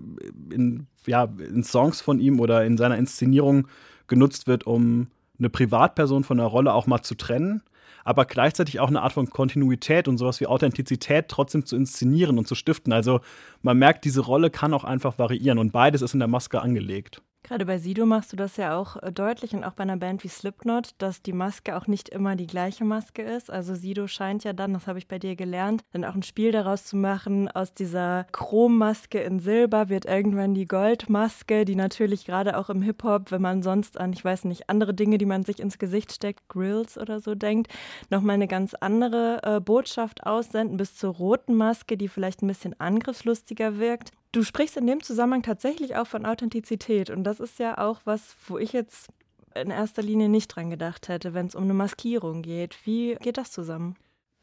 in, 0.51 0.87
ja, 1.05 1.27
in 1.37 1.63
Songs 1.63 1.99
von 1.99 2.19
ihm 2.19 2.39
oder 2.39 2.63
in 2.63 2.77
seiner 2.77 2.97
Inszenierung 2.97 3.67
genutzt 4.07 4.47
wird, 4.47 4.65
um 4.65 5.07
eine 5.39 5.49
Privatperson 5.49 6.23
von 6.23 6.37
der 6.37 6.47
Rolle 6.47 6.73
auch 6.73 6.87
mal 6.87 7.01
zu 7.01 7.15
trennen 7.15 7.61
aber 8.05 8.25
gleichzeitig 8.25 8.79
auch 8.79 8.87
eine 8.87 9.01
Art 9.01 9.13
von 9.13 9.29
Kontinuität 9.29 10.07
und 10.07 10.17
sowas 10.17 10.39
wie 10.39 10.47
Authentizität 10.47 11.25
trotzdem 11.27 11.65
zu 11.65 11.75
inszenieren 11.75 12.37
und 12.37 12.47
zu 12.47 12.55
stiften. 12.55 12.93
Also 12.93 13.19
man 13.63 13.77
merkt, 13.77 14.05
diese 14.05 14.21
Rolle 14.21 14.49
kann 14.49 14.73
auch 14.73 14.85
einfach 14.85 15.19
variieren 15.19 15.57
und 15.57 15.73
beides 15.73 16.01
ist 16.01 16.13
in 16.13 16.19
der 16.19 16.29
Maske 16.29 16.61
angelegt. 16.61 17.21
Gerade 17.45 17.67
bei 17.67 17.77
Sido 17.77 18.07
machst 18.07 18.33
du 18.33 18.37
das 18.37 18.57
ja 18.57 18.75
auch 18.75 18.95
äh, 19.03 19.11
deutlich 19.11 19.53
und 19.53 19.63
auch 19.63 19.73
bei 19.73 19.83
einer 19.83 19.97
Band 19.97 20.23
wie 20.23 20.29
Slipknot, 20.29 20.95
dass 20.97 21.21
die 21.21 21.31
Maske 21.31 21.77
auch 21.77 21.85
nicht 21.85 22.09
immer 22.09 22.35
die 22.35 22.47
gleiche 22.47 22.83
Maske 22.83 23.21
ist. 23.21 23.51
Also 23.51 23.75
Sido 23.75 24.07
scheint 24.07 24.43
ja 24.43 24.51
dann, 24.51 24.73
das 24.73 24.87
habe 24.87 24.97
ich 24.97 25.07
bei 25.07 25.19
dir 25.19 25.35
gelernt, 25.35 25.83
dann 25.93 26.05
auch 26.05 26.15
ein 26.15 26.23
Spiel 26.23 26.51
daraus 26.51 26.85
zu 26.85 26.97
machen. 26.97 27.47
Aus 27.47 27.75
dieser 27.75 28.25
Chrommaske 28.31 29.19
in 29.19 29.39
Silber 29.39 29.89
wird 29.89 30.05
irgendwann 30.05 30.55
die 30.55 30.65
Goldmaske, 30.65 31.65
die 31.65 31.75
natürlich 31.75 32.25
gerade 32.25 32.57
auch 32.57 32.71
im 32.71 32.81
Hip-Hop, 32.81 33.29
wenn 33.29 33.43
man 33.43 33.61
sonst 33.61 33.99
an, 33.99 34.11
ich 34.11 34.25
weiß 34.25 34.45
nicht, 34.45 34.67
andere 34.67 34.95
Dinge, 34.95 35.19
die 35.19 35.27
man 35.27 35.43
sich 35.43 35.59
ins 35.59 35.77
Gesicht 35.77 36.13
steckt, 36.13 36.49
Grills 36.49 36.97
oder 36.97 37.19
so 37.19 37.35
denkt, 37.35 37.71
nochmal 38.09 38.33
eine 38.33 38.47
ganz 38.47 38.73
andere 38.73 39.41
äh, 39.43 39.59
Botschaft 39.59 40.25
aussenden, 40.25 40.77
bis 40.77 40.95
zur 40.95 41.13
roten 41.13 41.53
Maske, 41.53 41.95
die 41.95 42.07
vielleicht 42.07 42.41
ein 42.41 42.47
bisschen 42.47 42.73
angriffslustiger 42.79 43.77
wirkt. 43.77 44.13
Du 44.35 44.43
sprichst 44.43 44.75
in 44.75 44.85
dem 44.85 45.01
Zusammenhang 45.01 45.43
tatsächlich 45.43 45.95
auch 45.95 46.07
von 46.07 46.25
Authentizität 46.25 47.09
und 47.09 47.23
das 47.23 47.39
ist 47.39 47.57
ja 47.57 47.77
auch 47.77 48.01
was, 48.03 48.35
wo 48.49 48.57
ich 48.57 48.73
jetzt 48.73 49.07
in 49.55 49.71
erster 49.71 50.01
Linie 50.01 50.27
nicht 50.27 50.49
dran 50.49 50.69
gedacht 50.69 51.07
hätte, 51.07 51.33
wenn 51.33 51.45
es 51.45 51.55
um 51.55 51.63
eine 51.63 51.73
Maskierung 51.73 52.41
geht. 52.41 52.75
Wie 52.83 53.15
geht 53.21 53.37
das 53.37 53.53
zusammen? 53.53 53.95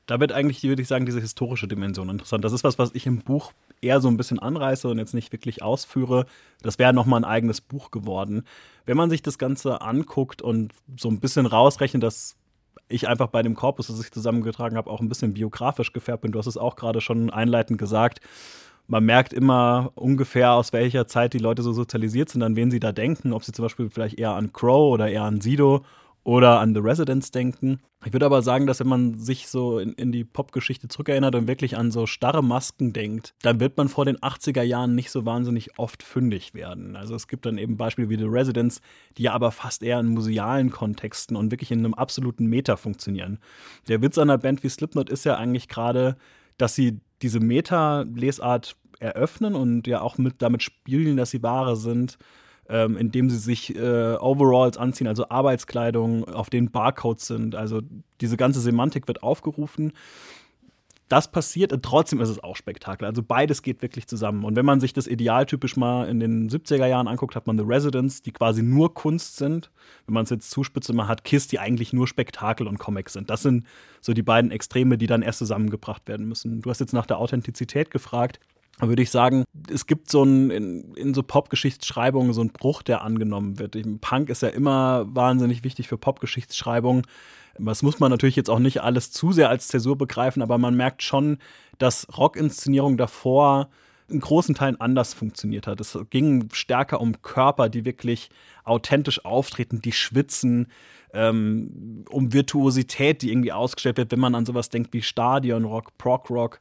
Da 0.06 0.18
wird 0.18 0.32
eigentlich, 0.32 0.62
würde 0.62 0.80
ich 0.80 0.88
sagen, 0.88 1.04
diese 1.04 1.20
historische 1.20 1.68
Dimension 1.68 2.08
interessant. 2.08 2.42
Das 2.42 2.54
ist 2.54 2.64
was, 2.64 2.78
was 2.78 2.94
ich 2.94 3.04
im 3.04 3.18
Buch 3.18 3.52
eher 3.82 4.00
so 4.00 4.08
ein 4.08 4.16
bisschen 4.16 4.38
anreiße 4.38 4.88
und 4.88 4.96
jetzt 4.96 5.12
nicht 5.12 5.30
wirklich 5.30 5.62
ausführe. 5.62 6.25
Das 6.62 6.78
wäre 6.78 6.94
nochmal 6.94 7.20
ein 7.20 7.30
eigenes 7.30 7.61
Buch 7.61 7.90
geworden. 7.90 8.46
Wenn 8.87 8.96
man 8.96 9.11
sich 9.11 9.20
das 9.20 9.37
Ganze 9.37 9.82
anguckt 9.82 10.40
und 10.40 10.72
so 10.99 11.11
ein 11.11 11.20
bisschen 11.20 11.44
rausrechnet, 11.44 12.02
dass 12.02 12.37
ich 12.88 13.08
einfach 13.08 13.26
bei 13.26 13.42
dem 13.42 13.54
Korpus, 13.54 13.88
das 13.88 14.00
ich 14.00 14.11
zusammengetragen 14.11 14.78
habe, 14.78 14.88
auch 14.88 15.02
ein 15.02 15.11
bisschen 15.11 15.34
biografisch 15.34 15.92
gefärbt 15.92 16.22
bin. 16.22 16.32
Du 16.32 16.38
hast 16.38 16.46
es 16.46 16.56
auch 16.56 16.76
gerade 16.76 17.02
schon 17.02 17.28
einleitend 17.28 17.78
gesagt 17.78 18.22
man 18.86 19.04
merkt 19.04 19.32
immer 19.32 19.92
ungefähr, 19.94 20.52
aus 20.52 20.72
welcher 20.72 21.06
Zeit 21.06 21.32
die 21.32 21.38
Leute 21.38 21.62
so 21.62 21.72
sozialisiert 21.72 22.28
sind, 22.28 22.42
an 22.42 22.56
wen 22.56 22.70
sie 22.70 22.80
da 22.80 22.92
denken, 22.92 23.32
ob 23.32 23.44
sie 23.44 23.52
zum 23.52 23.64
Beispiel 23.64 23.90
vielleicht 23.90 24.18
eher 24.18 24.32
an 24.32 24.52
Crow 24.52 24.92
oder 24.92 25.08
eher 25.08 25.22
an 25.22 25.40
Sido 25.40 25.84
oder 26.24 26.60
an 26.60 26.74
The 26.74 26.80
Residents 26.80 27.30
denken. 27.30 27.80
Ich 28.04 28.12
würde 28.12 28.26
aber 28.26 28.42
sagen, 28.42 28.66
dass 28.66 28.80
wenn 28.80 28.88
man 28.88 29.18
sich 29.18 29.48
so 29.48 29.78
in, 29.78 29.92
in 29.94 30.12
die 30.12 30.24
Popgeschichte 30.24 30.88
zurückerinnert 30.88 31.34
und 31.34 31.48
wirklich 31.48 31.76
an 31.76 31.90
so 31.90 32.06
starre 32.06 32.42
Masken 32.42 32.92
denkt, 32.92 33.34
dann 33.42 33.60
wird 33.60 33.76
man 33.76 33.88
vor 33.88 34.04
den 34.04 34.18
80er 34.18 34.62
Jahren 34.62 34.94
nicht 34.94 35.10
so 35.10 35.24
wahnsinnig 35.24 35.78
oft 35.78 36.02
fündig 36.02 36.54
werden. 36.54 36.96
Also 36.96 37.14
es 37.14 37.28
gibt 37.28 37.46
dann 37.46 37.58
eben 37.58 37.76
Beispiele 37.76 38.08
wie 38.08 38.18
The 38.18 38.24
Residents, 38.24 38.80
die 39.18 39.24
ja 39.24 39.32
aber 39.32 39.50
fast 39.50 39.82
eher 39.82 40.00
in 40.00 40.08
musealen 40.08 40.70
Kontexten 40.70 41.36
und 41.36 41.50
wirklich 41.50 41.70
in 41.70 41.80
einem 41.80 41.94
absoluten 41.94 42.46
Meta 42.46 42.76
funktionieren. 42.76 43.38
Der 43.88 44.02
Witz 44.02 44.18
einer 44.18 44.38
Band 44.38 44.62
wie 44.62 44.68
Slipknot 44.68 45.10
ist 45.10 45.24
ja 45.24 45.36
eigentlich 45.36 45.68
gerade, 45.68 46.16
dass 46.56 46.74
sie 46.74 47.00
diese 47.23 47.41
Meta-Lesart 47.41 48.76
eröffnen 49.00 49.55
und 49.55 49.87
ja 49.87 50.00
auch 50.00 50.19
mit 50.19 50.41
damit 50.41 50.62
spielen, 50.62 51.17
dass 51.17 51.31
sie 51.31 51.43
Ware 51.43 51.76
sind, 51.76 52.19
ähm, 52.69 52.97
indem 52.97 53.31
sie 53.31 53.38
sich 53.38 53.75
äh, 53.76 54.14
Overalls 54.14 54.76
anziehen, 54.76 55.09
also 55.09 55.29
Arbeitskleidung, 55.29 56.25
auf 56.29 56.50
denen 56.50 56.71
Barcodes 56.71 57.26
sind. 57.26 57.55
Also 57.55 57.81
diese 58.21 58.37
ganze 58.37 58.61
Semantik 58.61 59.09
wird 59.09 59.23
aufgerufen. 59.23 59.93
Das 61.12 61.31
passiert 61.31 61.75
und 61.75 61.85
trotzdem 61.85 62.23
ist 62.23 62.31
es 62.31 62.42
auch 62.42 62.57
Spektakel. 62.57 63.07
Also 63.07 63.23
beides 63.23 63.61
geht 63.61 63.83
wirklich 63.83 64.07
zusammen. 64.07 64.45
Und 64.45 64.57
wenn 64.57 64.64
man 64.64 64.81
sich 64.81 64.95
das 64.95 65.07
idealtypisch 65.07 65.76
mal 65.76 66.09
in 66.09 66.21
den 66.21 66.49
70er 66.49 66.87
Jahren 66.87 67.07
anguckt, 67.07 67.37
hat 67.37 67.47
man 67.47 67.59
The 67.59 67.64
Residents, 67.66 68.23
die 68.23 68.33
quasi 68.33 68.62
nur 68.62 68.95
Kunst 68.95 69.37
sind. 69.37 69.71
Wenn 70.07 70.14
man 70.14 70.25
es 70.25 70.31
jetzt 70.31 70.50
zuspitzt, 70.50 70.90
man 70.95 71.09
hat 71.09 71.25
Kiss, 71.25 71.49
die 71.49 71.59
eigentlich 71.59 71.92
nur 71.92 72.09
Spektakel 72.09 72.66
und 72.66 72.78
Comics 72.78 73.12
sind. 73.12 73.28
Das 73.28 73.42
sind 73.42 73.66
so 74.00 74.14
die 74.14 74.23
beiden 74.23 74.50
Extreme, 74.50 74.97
die 74.97 75.07
dann 75.07 75.21
erst 75.21 75.40
zusammengebracht 75.40 76.09
werden 76.09 76.26
müssen. 76.26 76.62
Du 76.62 76.71
hast 76.71 76.81
jetzt 76.81 76.95
nach 76.95 77.07
der 77.07 77.19
Authentizität 77.19 77.90
gefragt. 77.90 78.40
Da 78.78 78.88
würde 78.88 79.02
ich 79.02 79.11
sagen, 79.11 79.45
es 79.71 79.87
gibt 79.87 80.11
so 80.11 80.25
ein, 80.25 80.50
in, 80.50 80.95
in 80.95 81.12
so 81.12 81.23
Popgeschichtsschreibungen 81.23 82.33
so 82.33 82.40
einen 82.40 82.52
Bruch, 82.52 82.83
der 82.83 83.02
angenommen 83.02 83.59
wird. 83.59 83.76
Punk 84.00 84.31
ist 84.31 84.40
ja 84.40 84.49
immer 84.49 85.04
wahnsinnig 85.14 85.62
wichtig 85.62 85.88
für 85.88 85.99
Popgeschichtsschreibungen. 85.99 87.02
Das 87.59 87.82
muss 87.82 88.00
man 88.00 88.11
natürlich 88.11 88.37
jetzt 88.37 88.50
auch 88.50 88.59
nicht 88.59 88.82
alles 88.82 89.11
zu 89.11 89.32
sehr 89.32 89.49
als 89.49 89.68
Zäsur 89.68 89.97
begreifen, 89.97 90.42
aber 90.42 90.59
man 90.59 90.75
merkt 90.75 91.02
schon, 91.02 91.38
dass 91.78 92.06
Rockinszenierung 92.16 92.97
davor 92.97 93.68
in 94.09 94.21
großen 94.21 94.54
Teilen 94.54 94.80
anders 94.80 95.14
funktioniert 95.14 95.66
hat. 95.66 95.80
Es 95.80 95.99
ging 96.11 96.49
stärker 96.52 97.00
um 97.00 97.23
Körper, 97.23 97.68
die 97.68 97.85
wirklich 97.85 98.30
authentisch 98.64 99.25
auftreten, 99.25 99.80
die 99.80 99.92
schwitzen, 99.92 100.68
ähm, 101.14 102.04
um 102.11 102.33
Virtuosität, 102.33 103.23
die 103.23 103.31
irgendwie 103.31 103.52
ausgestellt 103.52 103.99
wird, 103.99 104.12
wenn 104.12 104.21
man 104.21 104.35
an 104.35 104.47
sowas 104.47 104.69
denkt 104.69 104.92
wie 104.92 105.02
Stadionrock, 105.02 105.97
Prog-Rock. 105.99 106.61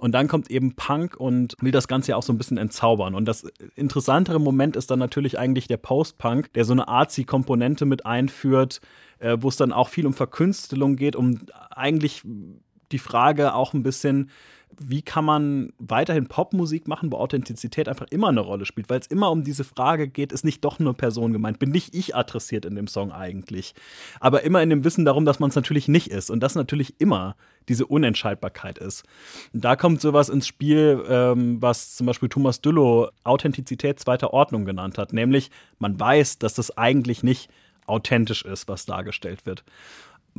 Und 0.00 0.12
dann 0.12 0.28
kommt 0.28 0.50
eben 0.50 0.74
Punk 0.74 1.16
und 1.16 1.56
will 1.60 1.72
das 1.72 1.88
Ganze 1.88 2.12
ja 2.12 2.16
auch 2.16 2.22
so 2.22 2.32
ein 2.32 2.38
bisschen 2.38 2.58
entzaubern. 2.58 3.14
Und 3.14 3.26
das 3.26 3.44
interessantere 3.76 4.40
Moment 4.40 4.76
ist 4.76 4.90
dann 4.90 4.98
natürlich 4.98 5.38
eigentlich 5.38 5.68
der 5.68 5.76
Post-Punk, 5.76 6.52
der 6.54 6.64
so 6.64 6.72
eine 6.72 6.88
Artsy-Komponente 6.88 7.86
mit 7.86 8.04
einführt, 8.04 8.80
äh, 9.18 9.36
wo 9.40 9.48
es 9.48 9.56
dann 9.56 9.72
auch 9.72 9.88
viel 9.88 10.06
um 10.06 10.14
Verkünstelung 10.14 10.96
geht, 10.96 11.16
um 11.16 11.40
eigentlich 11.70 12.22
die 12.92 12.98
Frage 12.98 13.54
auch 13.54 13.74
ein 13.74 13.82
bisschen, 13.82 14.30
wie 14.78 15.02
kann 15.02 15.24
man 15.24 15.72
weiterhin 15.78 16.26
Popmusik 16.26 16.88
machen, 16.88 17.12
wo 17.12 17.16
Authentizität 17.16 17.88
einfach 17.88 18.06
immer 18.10 18.28
eine 18.28 18.40
Rolle 18.40 18.64
spielt, 18.64 18.88
weil 18.88 19.00
es 19.00 19.06
immer 19.06 19.30
um 19.30 19.44
diese 19.44 19.64
Frage 19.64 20.08
geht, 20.08 20.32
ist 20.32 20.44
nicht 20.44 20.64
doch 20.64 20.78
nur 20.78 20.94
Person 20.94 21.32
gemeint, 21.32 21.58
bin 21.58 21.70
nicht 21.70 21.94
ich 21.94 22.16
adressiert 22.16 22.64
in 22.64 22.74
dem 22.74 22.86
Song 22.86 23.12
eigentlich, 23.12 23.74
aber 24.20 24.42
immer 24.42 24.62
in 24.62 24.70
dem 24.70 24.84
Wissen 24.84 25.04
darum, 25.04 25.24
dass 25.24 25.40
man 25.40 25.50
es 25.50 25.56
natürlich 25.56 25.88
nicht 25.88 26.08
ist 26.08 26.30
und 26.30 26.40
das 26.40 26.54
natürlich 26.54 27.00
immer 27.00 27.36
diese 27.68 27.86
Unentscheidbarkeit 27.86 28.78
ist. 28.78 29.04
Und 29.52 29.64
da 29.64 29.76
kommt 29.76 30.00
sowas 30.00 30.28
ins 30.28 30.46
Spiel, 30.46 31.04
ähm, 31.08 31.60
was 31.60 31.96
zum 31.96 32.06
Beispiel 32.06 32.28
Thomas 32.28 32.60
Düllow 32.60 33.10
Authentizität 33.24 34.00
zweiter 34.00 34.32
Ordnung 34.32 34.64
genannt 34.64 34.98
hat, 34.98 35.12
nämlich 35.12 35.50
man 35.78 35.98
weiß, 35.98 36.38
dass 36.38 36.54
das 36.54 36.76
eigentlich 36.76 37.22
nicht 37.22 37.50
authentisch 37.86 38.44
ist, 38.44 38.68
was 38.68 38.86
dargestellt 38.86 39.44
wird. 39.44 39.64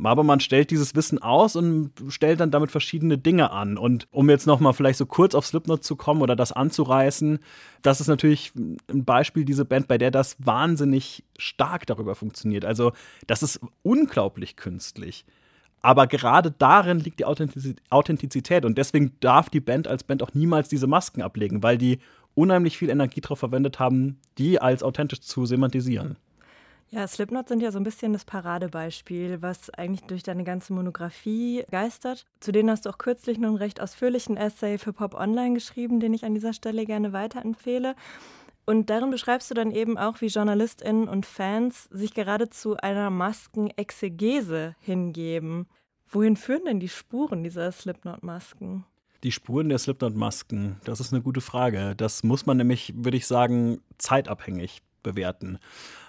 Aber 0.02 0.24
man 0.24 0.40
stellt 0.40 0.70
dieses 0.70 0.96
Wissen 0.96 1.22
aus 1.22 1.54
und 1.54 1.92
stellt 2.08 2.40
dann 2.40 2.50
damit 2.50 2.70
verschiedene 2.72 3.16
Dinge 3.16 3.52
an. 3.52 3.78
Und 3.78 4.08
um 4.10 4.28
jetzt 4.28 4.46
nochmal 4.46 4.72
vielleicht 4.72 4.98
so 4.98 5.06
kurz 5.06 5.34
auf 5.34 5.46
Slipknot 5.46 5.84
zu 5.84 5.94
kommen 5.94 6.20
oder 6.20 6.34
das 6.34 6.50
anzureißen, 6.50 7.38
das 7.82 8.00
ist 8.00 8.08
natürlich 8.08 8.52
ein 8.56 9.04
Beispiel, 9.04 9.44
diese 9.44 9.64
Band, 9.64 9.86
bei 9.86 9.96
der 9.96 10.10
das 10.10 10.36
wahnsinnig 10.40 11.22
stark 11.38 11.86
darüber 11.86 12.14
funktioniert. 12.16 12.64
Also, 12.64 12.92
das 13.26 13.42
ist 13.42 13.60
unglaublich 13.82 14.56
künstlich. 14.56 15.24
Aber 15.80 16.06
gerade 16.06 16.50
darin 16.50 16.98
liegt 16.98 17.20
die 17.20 17.26
Authentizität. 17.26 18.64
Und 18.64 18.78
deswegen 18.78 19.12
darf 19.20 19.50
die 19.50 19.60
Band 19.60 19.86
als 19.86 20.02
Band 20.02 20.22
auch 20.22 20.32
niemals 20.32 20.68
diese 20.68 20.86
Masken 20.86 21.22
ablegen, 21.22 21.62
weil 21.62 21.78
die 21.78 21.98
unheimlich 22.34 22.78
viel 22.78 22.88
Energie 22.90 23.20
darauf 23.20 23.38
verwendet 23.38 23.78
haben, 23.78 24.18
die 24.38 24.60
als 24.60 24.82
authentisch 24.82 25.20
zu 25.20 25.46
semantisieren. 25.46 26.16
Ja, 26.94 27.08
Slipknot 27.08 27.48
sind 27.48 27.60
ja 27.60 27.72
so 27.72 27.80
ein 27.80 27.82
bisschen 27.82 28.12
das 28.12 28.24
Paradebeispiel, 28.24 29.42
was 29.42 29.68
eigentlich 29.70 30.04
durch 30.04 30.22
deine 30.22 30.44
ganze 30.44 30.72
Monographie 30.72 31.64
geistert. 31.68 32.24
Zu 32.38 32.52
denen 32.52 32.70
hast 32.70 32.86
du 32.86 32.90
auch 32.90 32.98
kürzlich 32.98 33.36
noch 33.36 33.48
einen 33.48 33.56
recht 33.56 33.80
ausführlichen 33.80 34.36
Essay 34.36 34.78
für 34.78 34.92
Pop 34.92 35.14
Online 35.14 35.54
geschrieben, 35.54 35.98
den 35.98 36.14
ich 36.14 36.24
an 36.24 36.34
dieser 36.34 36.52
Stelle 36.52 36.84
gerne 36.84 37.12
weiterempfehle. 37.12 37.96
Und 38.64 38.90
darin 38.90 39.10
beschreibst 39.10 39.50
du 39.50 39.54
dann 39.54 39.72
eben 39.72 39.98
auch, 39.98 40.20
wie 40.20 40.28
JournalistInnen 40.28 41.08
und 41.08 41.26
Fans 41.26 41.88
sich 41.90 42.14
geradezu 42.14 42.76
einer 42.76 43.10
Maskenexegese 43.10 44.76
hingeben. 44.78 45.66
Wohin 46.08 46.36
führen 46.36 46.64
denn 46.64 46.78
die 46.78 46.88
Spuren 46.88 47.42
dieser 47.42 47.72
Slipknot-Masken? 47.72 48.84
Die 49.24 49.32
Spuren 49.32 49.68
der 49.68 49.78
Slipknot-Masken, 49.78 50.76
das 50.84 51.00
ist 51.00 51.12
eine 51.12 51.22
gute 51.22 51.40
Frage. 51.40 51.96
Das 51.96 52.22
muss 52.22 52.46
man 52.46 52.56
nämlich, 52.56 52.94
würde 52.96 53.16
ich 53.16 53.26
sagen, 53.26 53.80
zeitabhängig 53.98 54.80
bewerten. 55.02 55.58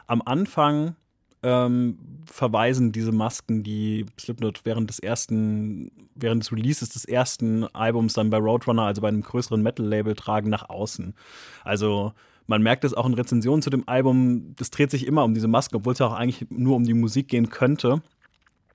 Am 0.07 0.21
Anfang 0.23 0.95
ähm, 1.43 1.97
verweisen 2.25 2.91
diese 2.91 3.11
Masken, 3.11 3.63
die 3.63 4.05
Slipknot 4.19 4.61
während 4.63 4.89
des 4.89 4.99
ersten, 4.99 5.91
während 6.15 6.43
des 6.43 6.51
Releases 6.51 6.89
des 6.89 7.05
ersten 7.05 7.63
Albums 7.75 8.13
dann 8.13 8.29
bei 8.29 8.37
Roadrunner, 8.37 8.83
also 8.83 9.01
bei 9.01 9.09
einem 9.09 9.21
größeren 9.21 9.61
Metal-Label, 9.61 10.15
tragen, 10.15 10.49
nach 10.49 10.69
außen. 10.69 11.13
Also 11.63 12.13
man 12.47 12.61
merkt 12.61 12.83
es 12.83 12.93
auch 12.93 13.05
in 13.05 13.13
Rezensionen 13.13 13.61
zu 13.61 13.69
dem 13.69 13.87
Album, 13.87 14.55
das 14.55 14.71
dreht 14.71 14.91
sich 14.91 15.05
immer 15.05 15.23
um 15.23 15.33
diese 15.33 15.47
Masken, 15.47 15.77
obwohl 15.77 15.93
es 15.93 15.99
ja 15.99 16.07
auch 16.07 16.13
eigentlich 16.13 16.49
nur 16.49 16.75
um 16.75 16.83
die 16.83 16.93
Musik 16.93 17.27
gehen 17.27 17.49
könnte. 17.49 18.01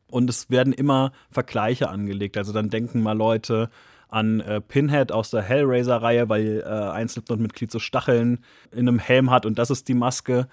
Und 0.09 0.29
es 0.29 0.51
werden 0.51 0.73
immer 0.73 1.13
Vergleiche 1.31 1.89
angelegt. 1.89 2.37
Also 2.37 2.53
dann 2.53 2.69
denken 2.69 3.01
mal 3.01 3.17
Leute, 3.17 3.71
an 4.09 4.41
äh, 4.41 4.61
Pinhead 4.61 5.13
aus 5.13 5.31
der 5.31 5.43
Hellraiser-Reihe, 5.43 6.29
weil 6.29 6.65
äh, 6.67 6.69
ein 6.69 7.09
Slipknot-Mitglied 7.09 7.71
so 7.71 7.79
Stacheln 7.79 8.41
in 8.73 8.89
einem 8.89 8.99
Helm 8.99 9.31
hat 9.31 9.47
und 9.47 9.59
das 9.59 9.71
ist 9.71 9.89
die 9.89 9.95
Maske, 9.95 10.49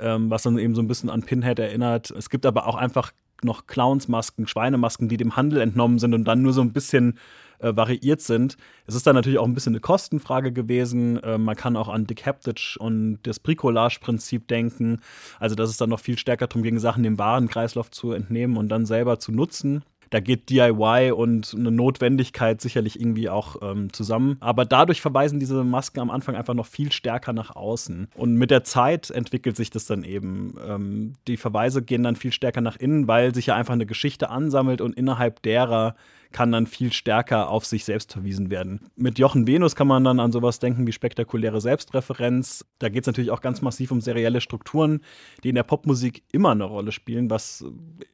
ähm, 0.00 0.30
was 0.30 0.42
dann 0.42 0.58
eben 0.58 0.74
so 0.74 0.82
ein 0.82 0.88
bisschen 0.88 1.10
an 1.10 1.22
Pinhead 1.22 1.58
erinnert. 1.58 2.10
Es 2.10 2.30
gibt 2.30 2.46
aber 2.46 2.66
auch 2.66 2.74
einfach 2.74 3.12
noch 3.42 3.66
Clownsmasken, 3.66 4.46
Schweinemasken, 4.46 5.08
die 5.08 5.16
dem 5.16 5.36
Handel 5.36 5.60
entnommen 5.60 5.98
sind 5.98 6.14
und 6.14 6.24
dann 6.24 6.42
nur 6.42 6.52
so 6.52 6.60
ein 6.60 6.72
bisschen 6.72 7.18
äh, 7.60 7.74
variiert 7.74 8.20
sind. 8.20 8.56
Es 8.86 8.94
ist 8.94 9.06
dann 9.06 9.14
natürlich 9.14 9.38
auch 9.38 9.46
ein 9.46 9.54
bisschen 9.54 9.72
eine 9.72 9.80
Kostenfrage 9.80 10.52
gewesen. 10.52 11.22
Äh, 11.22 11.38
man 11.38 11.56
kann 11.56 11.76
auch 11.76 11.88
an 11.88 12.06
Haptich 12.06 12.76
und 12.78 13.18
das 13.22 13.40
Bricolage-Prinzip 13.40 14.48
denken. 14.48 15.00
Also, 15.38 15.54
dass 15.54 15.70
es 15.70 15.76
dann 15.76 15.90
noch 15.90 16.00
viel 16.00 16.18
stärker 16.18 16.46
darum 16.46 16.62
ging, 16.62 16.78
Sachen 16.78 17.02
dem 17.02 17.18
Warenkreislauf 17.18 17.90
zu 17.90 18.12
entnehmen 18.12 18.56
und 18.56 18.68
dann 18.68 18.86
selber 18.86 19.18
zu 19.18 19.32
nutzen 19.32 19.84
da 20.10 20.20
geht 20.20 20.50
DIY 20.50 21.12
und 21.12 21.54
eine 21.56 21.70
Notwendigkeit 21.70 22.60
sicherlich 22.60 23.00
irgendwie 23.00 23.28
auch 23.28 23.56
ähm, 23.62 23.92
zusammen. 23.92 24.36
Aber 24.40 24.64
dadurch 24.64 25.00
verweisen 25.00 25.38
diese 25.38 25.62
Masken 25.62 26.00
am 26.00 26.10
Anfang 26.10 26.34
einfach 26.34 26.54
noch 26.54 26.66
viel 26.66 26.90
stärker 26.90 27.32
nach 27.32 27.54
außen. 27.54 28.08
Und 28.16 28.34
mit 28.34 28.50
der 28.50 28.64
Zeit 28.64 29.10
entwickelt 29.10 29.56
sich 29.56 29.70
das 29.70 29.86
dann 29.86 30.02
eben. 30.02 30.54
Ähm, 30.66 31.12
die 31.28 31.36
Verweise 31.36 31.82
gehen 31.82 32.02
dann 32.02 32.16
viel 32.16 32.32
stärker 32.32 32.60
nach 32.60 32.76
innen, 32.76 33.06
weil 33.06 33.34
sich 33.34 33.46
ja 33.46 33.54
einfach 33.54 33.74
eine 33.74 33.86
Geschichte 33.86 34.30
ansammelt 34.30 34.80
und 34.80 34.96
innerhalb 34.96 35.42
derer 35.42 35.94
kann 36.32 36.52
dann 36.52 36.66
viel 36.66 36.92
stärker 36.92 37.48
auf 37.48 37.66
sich 37.66 37.84
selbst 37.84 38.12
verwiesen 38.12 38.50
werden. 38.50 38.88
Mit 38.96 39.18
Jochen 39.18 39.46
Venus 39.46 39.74
kann 39.74 39.88
man 39.88 40.04
dann 40.04 40.20
an 40.20 40.32
sowas 40.32 40.58
denken 40.58 40.86
wie 40.86 40.92
spektakuläre 40.92 41.60
Selbstreferenz. 41.60 42.64
Da 42.78 42.88
geht 42.88 43.02
es 43.02 43.06
natürlich 43.06 43.30
auch 43.30 43.40
ganz 43.40 43.62
massiv 43.62 43.90
um 43.90 44.00
serielle 44.00 44.40
Strukturen, 44.40 45.00
die 45.42 45.48
in 45.48 45.54
der 45.54 45.62
Popmusik 45.62 46.22
immer 46.32 46.50
eine 46.50 46.64
Rolle 46.64 46.92
spielen, 46.92 47.30
was, 47.30 47.64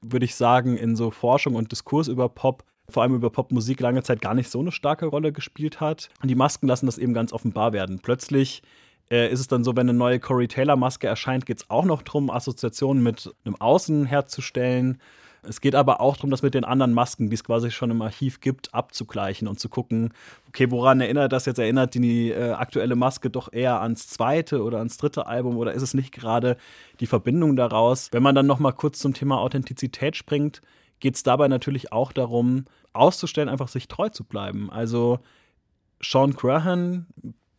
würde 0.00 0.24
ich 0.24 0.34
sagen, 0.34 0.76
in 0.76 0.96
so 0.96 1.10
Forschung 1.10 1.54
und 1.54 1.72
Diskurs 1.72 2.08
über 2.08 2.28
Pop 2.28 2.64
vor 2.88 3.02
allem 3.02 3.14
über 3.14 3.30
Popmusik 3.30 3.80
lange 3.80 4.04
Zeit 4.04 4.20
gar 4.20 4.34
nicht 4.34 4.48
so 4.48 4.60
eine 4.60 4.70
starke 4.70 5.06
Rolle 5.06 5.32
gespielt 5.32 5.80
hat. 5.80 6.08
Und 6.22 6.28
die 6.28 6.36
Masken 6.36 6.68
lassen 6.68 6.86
das 6.86 6.98
eben 6.98 7.14
ganz 7.14 7.32
offenbar 7.32 7.72
werden. 7.72 7.98
Plötzlich 8.00 8.62
äh, 9.10 9.30
ist 9.30 9.40
es 9.40 9.48
dann 9.48 9.64
so, 9.64 9.76
wenn 9.76 9.88
eine 9.88 9.98
neue 9.98 10.20
Corey 10.20 10.48
Taylor 10.48 10.76
Maske 10.76 11.06
erscheint, 11.06 11.46
geht 11.46 11.58
es 11.58 11.70
auch 11.70 11.84
noch 11.84 12.02
darum, 12.02 12.30
Assoziationen 12.30 13.02
mit 13.02 13.34
einem 13.44 13.56
Außen 13.56 14.06
herzustellen. 14.06 15.00
Es 15.48 15.60
geht 15.60 15.74
aber 15.74 16.00
auch 16.00 16.16
darum, 16.16 16.30
das 16.30 16.42
mit 16.42 16.54
den 16.54 16.64
anderen 16.64 16.92
Masken, 16.92 17.30
die 17.30 17.34
es 17.34 17.44
quasi 17.44 17.70
schon 17.70 17.90
im 17.90 18.02
Archiv 18.02 18.40
gibt, 18.40 18.74
abzugleichen 18.74 19.48
und 19.48 19.60
zu 19.60 19.68
gucken, 19.68 20.12
okay, 20.48 20.70
woran 20.70 21.00
erinnert 21.00 21.32
das 21.32 21.46
jetzt? 21.46 21.58
Erinnert 21.58 21.94
die 21.94 22.30
äh, 22.30 22.52
aktuelle 22.52 22.96
Maske 22.96 23.30
doch 23.30 23.52
eher 23.52 23.80
ans 23.80 24.08
zweite 24.08 24.62
oder 24.62 24.78
ans 24.78 24.96
dritte 24.96 25.26
Album 25.26 25.56
oder 25.56 25.72
ist 25.72 25.82
es 25.82 25.94
nicht 25.94 26.12
gerade 26.12 26.56
die 27.00 27.06
Verbindung 27.06 27.56
daraus? 27.56 28.08
Wenn 28.12 28.22
man 28.22 28.34
dann 28.34 28.46
noch 28.46 28.58
mal 28.58 28.72
kurz 28.72 28.98
zum 28.98 29.14
Thema 29.14 29.38
Authentizität 29.38 30.16
springt, 30.16 30.62
geht 31.00 31.14
es 31.14 31.22
dabei 31.22 31.48
natürlich 31.48 31.92
auch 31.92 32.12
darum, 32.12 32.64
auszustellen, 32.92 33.48
einfach 33.48 33.68
sich 33.68 33.88
treu 33.88 34.08
zu 34.08 34.24
bleiben. 34.24 34.70
Also 34.70 35.20
Sean 36.00 36.34
Crahan, 36.34 37.06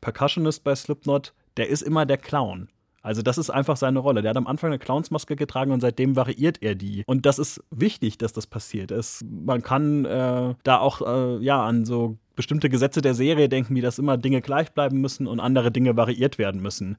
Percussionist 0.02 0.64
bei 0.64 0.76
Slipknot, 0.76 1.34
der 1.58 1.70
ist 1.70 1.82
immer 1.82 2.06
der 2.06 2.18
Clown. 2.18 2.70
Also 3.02 3.22
das 3.22 3.38
ist 3.38 3.50
einfach 3.50 3.78
seine 3.78 4.00
Rolle. 4.00 4.22
Der 4.22 4.32
hat 4.32 4.38
am 4.38 4.48
Anfang 4.48 4.70
eine 4.70 4.80
Clownsmaske 4.80 5.36
getragen 5.36 5.72
und 5.72 5.82
seitdem 5.82 6.16
variiert 6.16 6.62
er 6.62 6.76
die. 6.76 7.04
Und 7.08 7.26
das 7.26 7.40
ist 7.40 7.64
wichtig, 7.72 8.18
dass 8.18 8.34
das 8.34 8.48
passiert. 8.48 8.92
Es, 8.92 9.24
man 9.30 9.62
kann 9.62 10.06
äh, 10.06 10.56
da 10.64 10.80
auch 10.80 11.02
äh, 11.02 11.44
ja 11.44 11.64
an 11.64 11.86
so 11.86 12.18
bestimmte 12.36 12.70
Gesetze 12.70 13.02
der 13.02 13.14
Serie 13.14 13.50
denken, 13.50 13.76
wie 13.76 13.82
dass 13.82 14.00
immer 14.00 14.18
Dinge 14.18 14.42
gleich 14.42 14.72
bleiben 14.72 15.02
müssen 15.02 15.28
und 15.28 15.40
andere 15.40 15.72
Dinge 15.72 15.98
variiert 15.98 16.38
werden 16.38 16.62
müssen. 16.62 16.98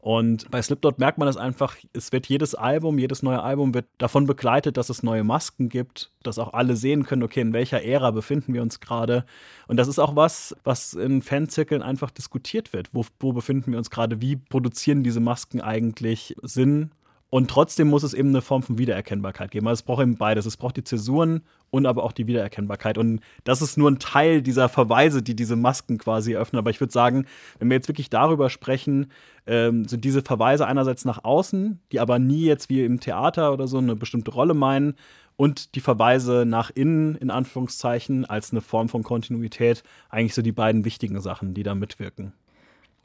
Und 0.00 0.50
bei 0.50 0.62
Slipknot 0.62 0.98
merkt 0.98 1.18
man 1.18 1.26
das 1.26 1.36
einfach, 1.36 1.76
es 1.92 2.10
wird 2.10 2.26
jedes 2.26 2.54
Album, 2.54 2.98
jedes 2.98 3.22
neue 3.22 3.42
Album 3.42 3.74
wird 3.74 3.86
davon 3.98 4.26
begleitet, 4.26 4.78
dass 4.78 4.88
es 4.88 5.02
neue 5.02 5.24
Masken 5.24 5.68
gibt, 5.68 6.10
dass 6.22 6.38
auch 6.38 6.54
alle 6.54 6.74
sehen 6.74 7.04
können, 7.04 7.22
okay, 7.22 7.40
in 7.40 7.52
welcher 7.52 7.84
Ära 7.84 8.10
befinden 8.10 8.54
wir 8.54 8.62
uns 8.62 8.80
gerade. 8.80 9.26
Und 9.68 9.76
das 9.76 9.88
ist 9.88 9.98
auch 9.98 10.16
was, 10.16 10.56
was 10.64 10.94
in 10.94 11.20
Fanzirkeln 11.20 11.82
einfach 11.82 12.10
diskutiert 12.10 12.72
wird. 12.72 12.88
Wo, 12.92 13.04
wo 13.18 13.34
befinden 13.34 13.72
wir 13.72 13.78
uns 13.78 13.90
gerade? 13.90 14.22
Wie 14.22 14.36
produzieren 14.36 15.02
diese 15.02 15.20
Masken 15.20 15.60
eigentlich 15.60 16.34
Sinn? 16.42 16.92
Und 17.30 17.48
trotzdem 17.48 17.88
muss 17.88 18.02
es 18.02 18.12
eben 18.12 18.30
eine 18.30 18.42
Form 18.42 18.64
von 18.64 18.76
Wiedererkennbarkeit 18.76 19.52
geben. 19.52 19.68
Also 19.68 19.80
es 19.80 19.82
braucht 19.84 20.02
eben 20.02 20.16
beides. 20.16 20.46
Es 20.46 20.56
braucht 20.56 20.76
die 20.76 20.84
Zäsuren 20.84 21.42
und 21.70 21.86
aber 21.86 22.02
auch 22.02 22.10
die 22.10 22.26
Wiedererkennbarkeit. 22.26 22.98
Und 22.98 23.20
das 23.44 23.62
ist 23.62 23.78
nur 23.78 23.88
ein 23.88 24.00
Teil 24.00 24.42
dieser 24.42 24.68
Verweise, 24.68 25.22
die 25.22 25.36
diese 25.36 25.54
Masken 25.54 25.98
quasi 25.98 26.32
eröffnen. 26.32 26.58
Aber 26.58 26.70
ich 26.70 26.80
würde 26.80 26.92
sagen, 26.92 27.26
wenn 27.60 27.70
wir 27.70 27.76
jetzt 27.76 27.86
wirklich 27.86 28.10
darüber 28.10 28.50
sprechen, 28.50 29.12
ähm, 29.46 29.86
sind 29.86 30.04
diese 30.04 30.22
Verweise 30.22 30.66
einerseits 30.66 31.04
nach 31.04 31.22
außen, 31.22 31.78
die 31.92 32.00
aber 32.00 32.18
nie 32.18 32.44
jetzt 32.44 32.68
wie 32.68 32.84
im 32.84 32.98
Theater 32.98 33.52
oder 33.52 33.68
so 33.68 33.78
eine 33.78 33.94
bestimmte 33.94 34.32
Rolle 34.32 34.54
meinen, 34.54 34.94
und 35.40 35.74
die 35.74 35.80
Verweise 35.80 36.44
nach 36.46 36.68
innen, 36.68 37.14
in 37.14 37.30
Anführungszeichen, 37.30 38.26
als 38.26 38.50
eine 38.50 38.60
Form 38.60 38.90
von 38.90 39.02
Kontinuität, 39.02 39.82
eigentlich 40.10 40.34
so 40.34 40.42
die 40.42 40.52
beiden 40.52 40.84
wichtigen 40.84 41.18
Sachen, 41.22 41.54
die 41.54 41.62
da 41.62 41.74
mitwirken. 41.74 42.34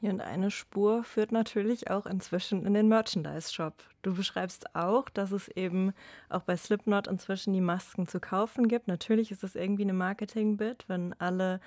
Und 0.02 0.20
eine 0.20 0.50
Spur 0.50 1.04
führt 1.04 1.32
natürlich 1.32 1.90
auch 1.90 2.06
inzwischen 2.06 2.64
in 2.66 2.74
den 2.74 2.88
Merchandise-Shop. 2.88 3.74
Du 4.02 4.14
beschreibst 4.14 4.74
auch, 4.76 5.08
dass 5.08 5.32
es 5.32 5.48
eben 5.48 5.92
auch 6.28 6.42
bei 6.42 6.56
Slipknot 6.56 7.08
inzwischen 7.08 7.54
die 7.54 7.60
Masken 7.60 8.06
zu 8.06 8.20
kaufen 8.20 8.68
gibt. 8.68 8.88
Natürlich 8.88 9.30
ist 9.30 9.42
es 9.42 9.56
irgendwie 9.56 9.82
eine 9.82 9.94
Marketing-Bit, 9.94 10.84
wenn 10.88 11.14
alle 11.18 11.60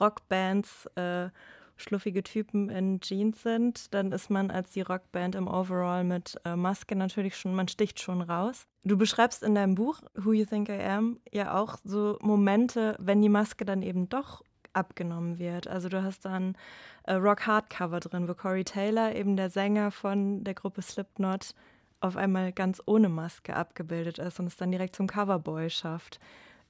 Rockbands 0.00 0.86
äh, 0.96 1.28
schluffige 1.76 2.22
Typen 2.22 2.68
in 2.68 3.00
Jeans 3.00 3.42
sind, 3.42 3.92
dann 3.94 4.12
ist 4.12 4.30
man 4.30 4.50
als 4.50 4.70
die 4.70 4.80
Rockband 4.80 5.34
im 5.34 5.48
Overall 5.48 6.04
mit 6.04 6.40
äh, 6.44 6.56
Maske 6.56 6.96
natürlich 6.96 7.36
schon, 7.36 7.54
man 7.54 7.68
sticht 7.68 8.00
schon 8.00 8.22
raus. 8.22 8.66
Du 8.84 8.96
beschreibst 8.96 9.42
in 9.42 9.54
deinem 9.54 9.74
Buch 9.74 10.00
Who 10.14 10.32
You 10.32 10.44
Think 10.44 10.68
I 10.68 10.80
Am 10.80 11.18
ja 11.32 11.58
auch 11.58 11.76
so 11.84 12.18
Momente, 12.20 12.96
wenn 12.98 13.22
die 13.22 13.28
Maske 13.28 13.64
dann 13.64 13.82
eben 13.82 14.08
doch 14.08 14.42
abgenommen 14.74 15.38
wird. 15.38 15.66
Also 15.66 15.88
du 15.88 16.02
hast 16.02 16.24
dann 16.24 16.56
äh, 17.04 17.14
Rock 17.14 17.46
Hard 17.46 17.70
Cover 17.70 18.00
drin, 18.00 18.28
wo 18.28 18.34
Corey 18.34 18.64
Taylor, 18.64 19.14
eben 19.14 19.36
der 19.36 19.50
Sänger 19.50 19.90
von 19.90 20.44
der 20.44 20.54
Gruppe 20.54 20.82
Slipknot, 20.82 21.54
auf 22.00 22.16
einmal 22.16 22.52
ganz 22.52 22.82
ohne 22.84 23.08
Maske 23.08 23.56
abgebildet 23.56 24.18
ist 24.18 24.38
und 24.38 24.46
es 24.46 24.56
dann 24.56 24.70
direkt 24.70 24.94
zum 24.94 25.06
Coverboy 25.06 25.70
schafft. 25.70 26.20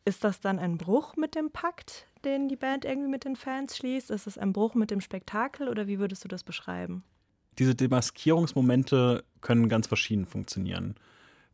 Ist 0.04 0.22
das 0.22 0.40
dann 0.40 0.58
ein 0.58 0.78
Bruch 0.78 1.16
mit 1.16 1.34
dem 1.34 1.50
Pakt, 1.50 2.06
den 2.24 2.48
die 2.48 2.56
Band 2.56 2.84
irgendwie 2.84 3.08
mit 3.08 3.24
den 3.24 3.36
Fans 3.36 3.76
schließt? 3.76 4.10
Ist 4.10 4.26
es 4.26 4.38
ein 4.38 4.52
Bruch 4.52 4.74
mit 4.74 4.90
dem 4.90 5.00
Spektakel 5.00 5.68
oder 5.68 5.86
wie 5.86 5.98
würdest 5.98 6.24
du 6.24 6.28
das 6.28 6.44
beschreiben? 6.44 7.02
Diese 7.58 7.74
Demaskierungsmomente 7.74 9.24
können 9.40 9.68
ganz 9.68 9.86
verschieden 9.86 10.26
funktionieren. 10.26 10.96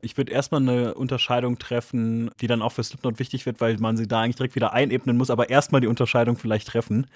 Ich 0.03 0.17
würde 0.17 0.33
erstmal 0.33 0.63
eine 0.63 0.95
Unterscheidung 0.95 1.59
treffen, 1.59 2.31
die 2.41 2.47
dann 2.47 2.63
auch 2.63 2.73
für 2.73 2.83
Slipknot 2.83 3.19
wichtig 3.19 3.45
wird, 3.47 3.61
weil 3.61 3.77
man 3.79 3.97
sie 3.97 4.09
da 4.09 4.21
eigentlich 4.21 4.37
direkt 4.37 4.55
wieder 4.55 4.73
einebnen 4.73 5.17
muss, 5.17 5.31
aber 5.31 5.51
erstmal 5.51 5.81
die 5.81 5.87
Unterscheidung 5.87 6.37
vielleicht 6.37 6.69
treffen. 6.69 7.07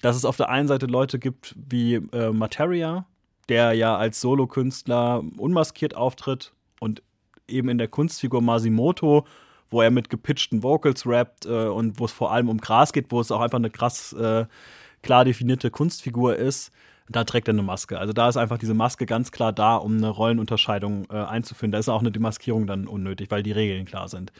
Dass 0.00 0.16
es 0.16 0.24
auf 0.24 0.36
der 0.36 0.48
einen 0.48 0.68
Seite 0.68 0.86
Leute 0.86 1.18
gibt 1.18 1.54
wie 1.56 1.94
äh, 1.94 2.30
Materia, 2.30 3.06
der 3.48 3.72
ja 3.74 3.96
als 3.96 4.20
Solokünstler 4.20 5.22
unmaskiert 5.36 5.94
auftritt 5.94 6.52
und 6.80 7.02
eben 7.48 7.68
in 7.68 7.78
der 7.78 7.88
Kunstfigur 7.88 8.40
Masimoto, 8.40 9.26
wo 9.70 9.82
er 9.82 9.90
mit 9.90 10.08
gepitchten 10.08 10.62
Vocals 10.62 11.06
rappt 11.06 11.46
äh, 11.46 11.66
und 11.66 11.98
wo 11.98 12.06
es 12.06 12.12
vor 12.12 12.32
allem 12.32 12.48
um 12.48 12.58
Gras 12.58 12.92
geht, 12.92 13.10
wo 13.10 13.20
es 13.20 13.30
auch 13.30 13.40
einfach 13.40 13.58
eine 13.58 13.70
krass 13.70 14.12
äh, 14.14 14.46
klar 15.02 15.24
definierte 15.24 15.70
Kunstfigur 15.70 16.36
ist 16.36 16.72
da 17.12 17.24
trägt 17.24 17.48
er 17.48 17.52
eine 17.52 17.62
Maske. 17.62 17.98
Also 17.98 18.12
da 18.12 18.28
ist 18.28 18.36
einfach 18.36 18.58
diese 18.58 18.74
Maske 18.74 19.06
ganz 19.06 19.32
klar 19.32 19.52
da, 19.52 19.76
um 19.76 19.96
eine 19.96 20.08
Rollenunterscheidung 20.08 21.06
äh, 21.10 21.16
einzuführen. 21.16 21.72
Da 21.72 21.78
ist 21.78 21.88
auch 21.88 22.00
eine 22.00 22.12
Demaskierung 22.12 22.66
dann 22.66 22.86
unnötig, 22.86 23.30
weil 23.30 23.42
die 23.42 23.52
Regeln 23.52 23.84
klar 23.84 24.08
sind. 24.08 24.32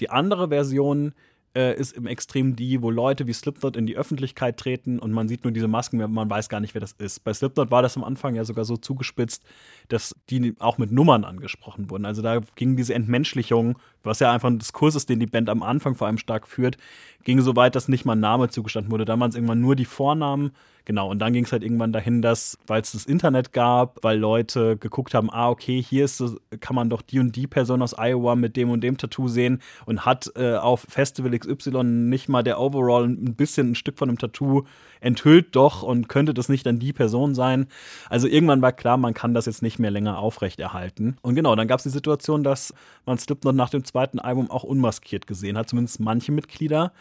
Die 0.00 0.10
andere 0.10 0.48
Version 0.48 1.14
äh, 1.56 1.78
ist 1.78 1.92
im 1.92 2.06
Extrem 2.06 2.56
die, 2.56 2.82
wo 2.82 2.90
Leute 2.90 3.26
wie 3.26 3.32
Slipknot 3.32 3.76
in 3.76 3.86
die 3.86 3.96
Öffentlichkeit 3.96 4.56
treten 4.56 4.98
und 4.98 5.12
man 5.12 5.28
sieht 5.28 5.44
nur 5.44 5.52
diese 5.52 5.68
Masken, 5.68 5.98
man 5.98 6.28
weiß 6.28 6.48
gar 6.48 6.60
nicht, 6.60 6.74
wer 6.74 6.80
das 6.80 6.92
ist. 6.92 7.22
Bei 7.24 7.32
Slipknot 7.32 7.70
war 7.70 7.82
das 7.82 7.96
am 7.96 8.04
Anfang 8.04 8.34
ja 8.34 8.44
sogar 8.44 8.64
so 8.64 8.76
zugespitzt, 8.76 9.44
dass 9.88 10.16
die 10.30 10.54
auch 10.58 10.78
mit 10.78 10.90
Nummern 10.90 11.24
angesprochen 11.24 11.90
wurden. 11.90 12.06
Also 12.06 12.22
da 12.22 12.40
ging 12.56 12.76
diese 12.76 12.94
Entmenschlichung, 12.94 13.78
was 14.04 14.20
ja 14.20 14.32
einfach 14.32 14.48
ein 14.48 14.58
Diskurs 14.58 14.94
ist, 14.94 15.08
den 15.08 15.20
die 15.20 15.26
Band 15.26 15.48
am 15.50 15.62
Anfang 15.62 15.94
vor 15.94 16.06
allem 16.06 16.18
stark 16.18 16.46
führt, 16.46 16.76
ging 17.24 17.40
so 17.40 17.56
weit, 17.56 17.74
dass 17.74 17.88
nicht 17.88 18.04
mal 18.04 18.14
ein 18.14 18.20
Name 18.20 18.48
zugestanden 18.48 18.92
wurde. 18.92 19.04
Da 19.04 19.18
waren 19.18 19.30
es 19.30 19.34
irgendwann 19.34 19.60
nur 19.60 19.76
die 19.76 19.86
Vornamen 19.86 20.52
Genau, 20.86 21.10
und 21.10 21.18
dann 21.18 21.32
ging 21.32 21.44
es 21.44 21.52
halt 21.52 21.62
irgendwann 21.62 21.92
dahin, 21.92 22.20
dass, 22.20 22.58
weil 22.66 22.82
es 22.82 22.92
das 22.92 23.06
Internet 23.06 23.54
gab, 23.54 24.04
weil 24.04 24.18
Leute 24.18 24.76
geguckt 24.76 25.14
haben, 25.14 25.30
ah, 25.30 25.48
okay, 25.48 25.82
hier 25.82 26.04
ist 26.04 26.22
kann 26.60 26.76
man 26.76 26.90
doch 26.90 27.00
die 27.00 27.20
und 27.20 27.34
die 27.34 27.46
Person 27.46 27.80
aus 27.80 27.94
Iowa 27.98 28.36
mit 28.36 28.56
dem 28.56 28.70
und 28.70 28.82
dem 28.82 28.98
Tattoo 28.98 29.28
sehen 29.28 29.62
und 29.86 30.04
hat 30.04 30.30
äh, 30.36 30.56
auf 30.56 30.84
Festival 30.86 31.38
XY 31.38 31.84
nicht 31.84 32.28
mal 32.28 32.42
der 32.42 32.60
Overall 32.60 33.06
ein 33.06 33.34
bisschen 33.34 33.70
ein 33.70 33.74
Stück 33.74 33.98
von 33.98 34.10
einem 34.10 34.18
Tattoo 34.18 34.64
enthüllt 35.04 35.54
doch 35.54 35.82
und 35.82 36.08
könnte 36.08 36.34
das 36.34 36.48
nicht 36.48 36.64
dann 36.66 36.78
die 36.78 36.92
Person 36.92 37.34
sein. 37.34 37.66
Also 38.08 38.26
irgendwann 38.26 38.62
war 38.62 38.72
klar, 38.72 38.96
man 38.96 39.14
kann 39.14 39.34
das 39.34 39.46
jetzt 39.46 39.62
nicht 39.62 39.78
mehr 39.78 39.90
länger 39.90 40.18
aufrechterhalten. 40.18 41.18
Und 41.20 41.34
genau, 41.34 41.54
dann 41.54 41.68
gab 41.68 41.78
es 41.78 41.84
die 41.84 41.90
Situation, 41.90 42.42
dass 42.42 42.74
man 43.04 43.18
Slipknot 43.18 43.54
nach 43.54 43.70
dem 43.70 43.84
zweiten 43.84 44.18
Album 44.18 44.50
auch 44.50 44.64
unmaskiert 44.64 45.26
gesehen 45.26 45.58
hat, 45.58 45.68
zumindest 45.68 46.00
manche 46.00 46.32
Mitglieder. 46.32 46.92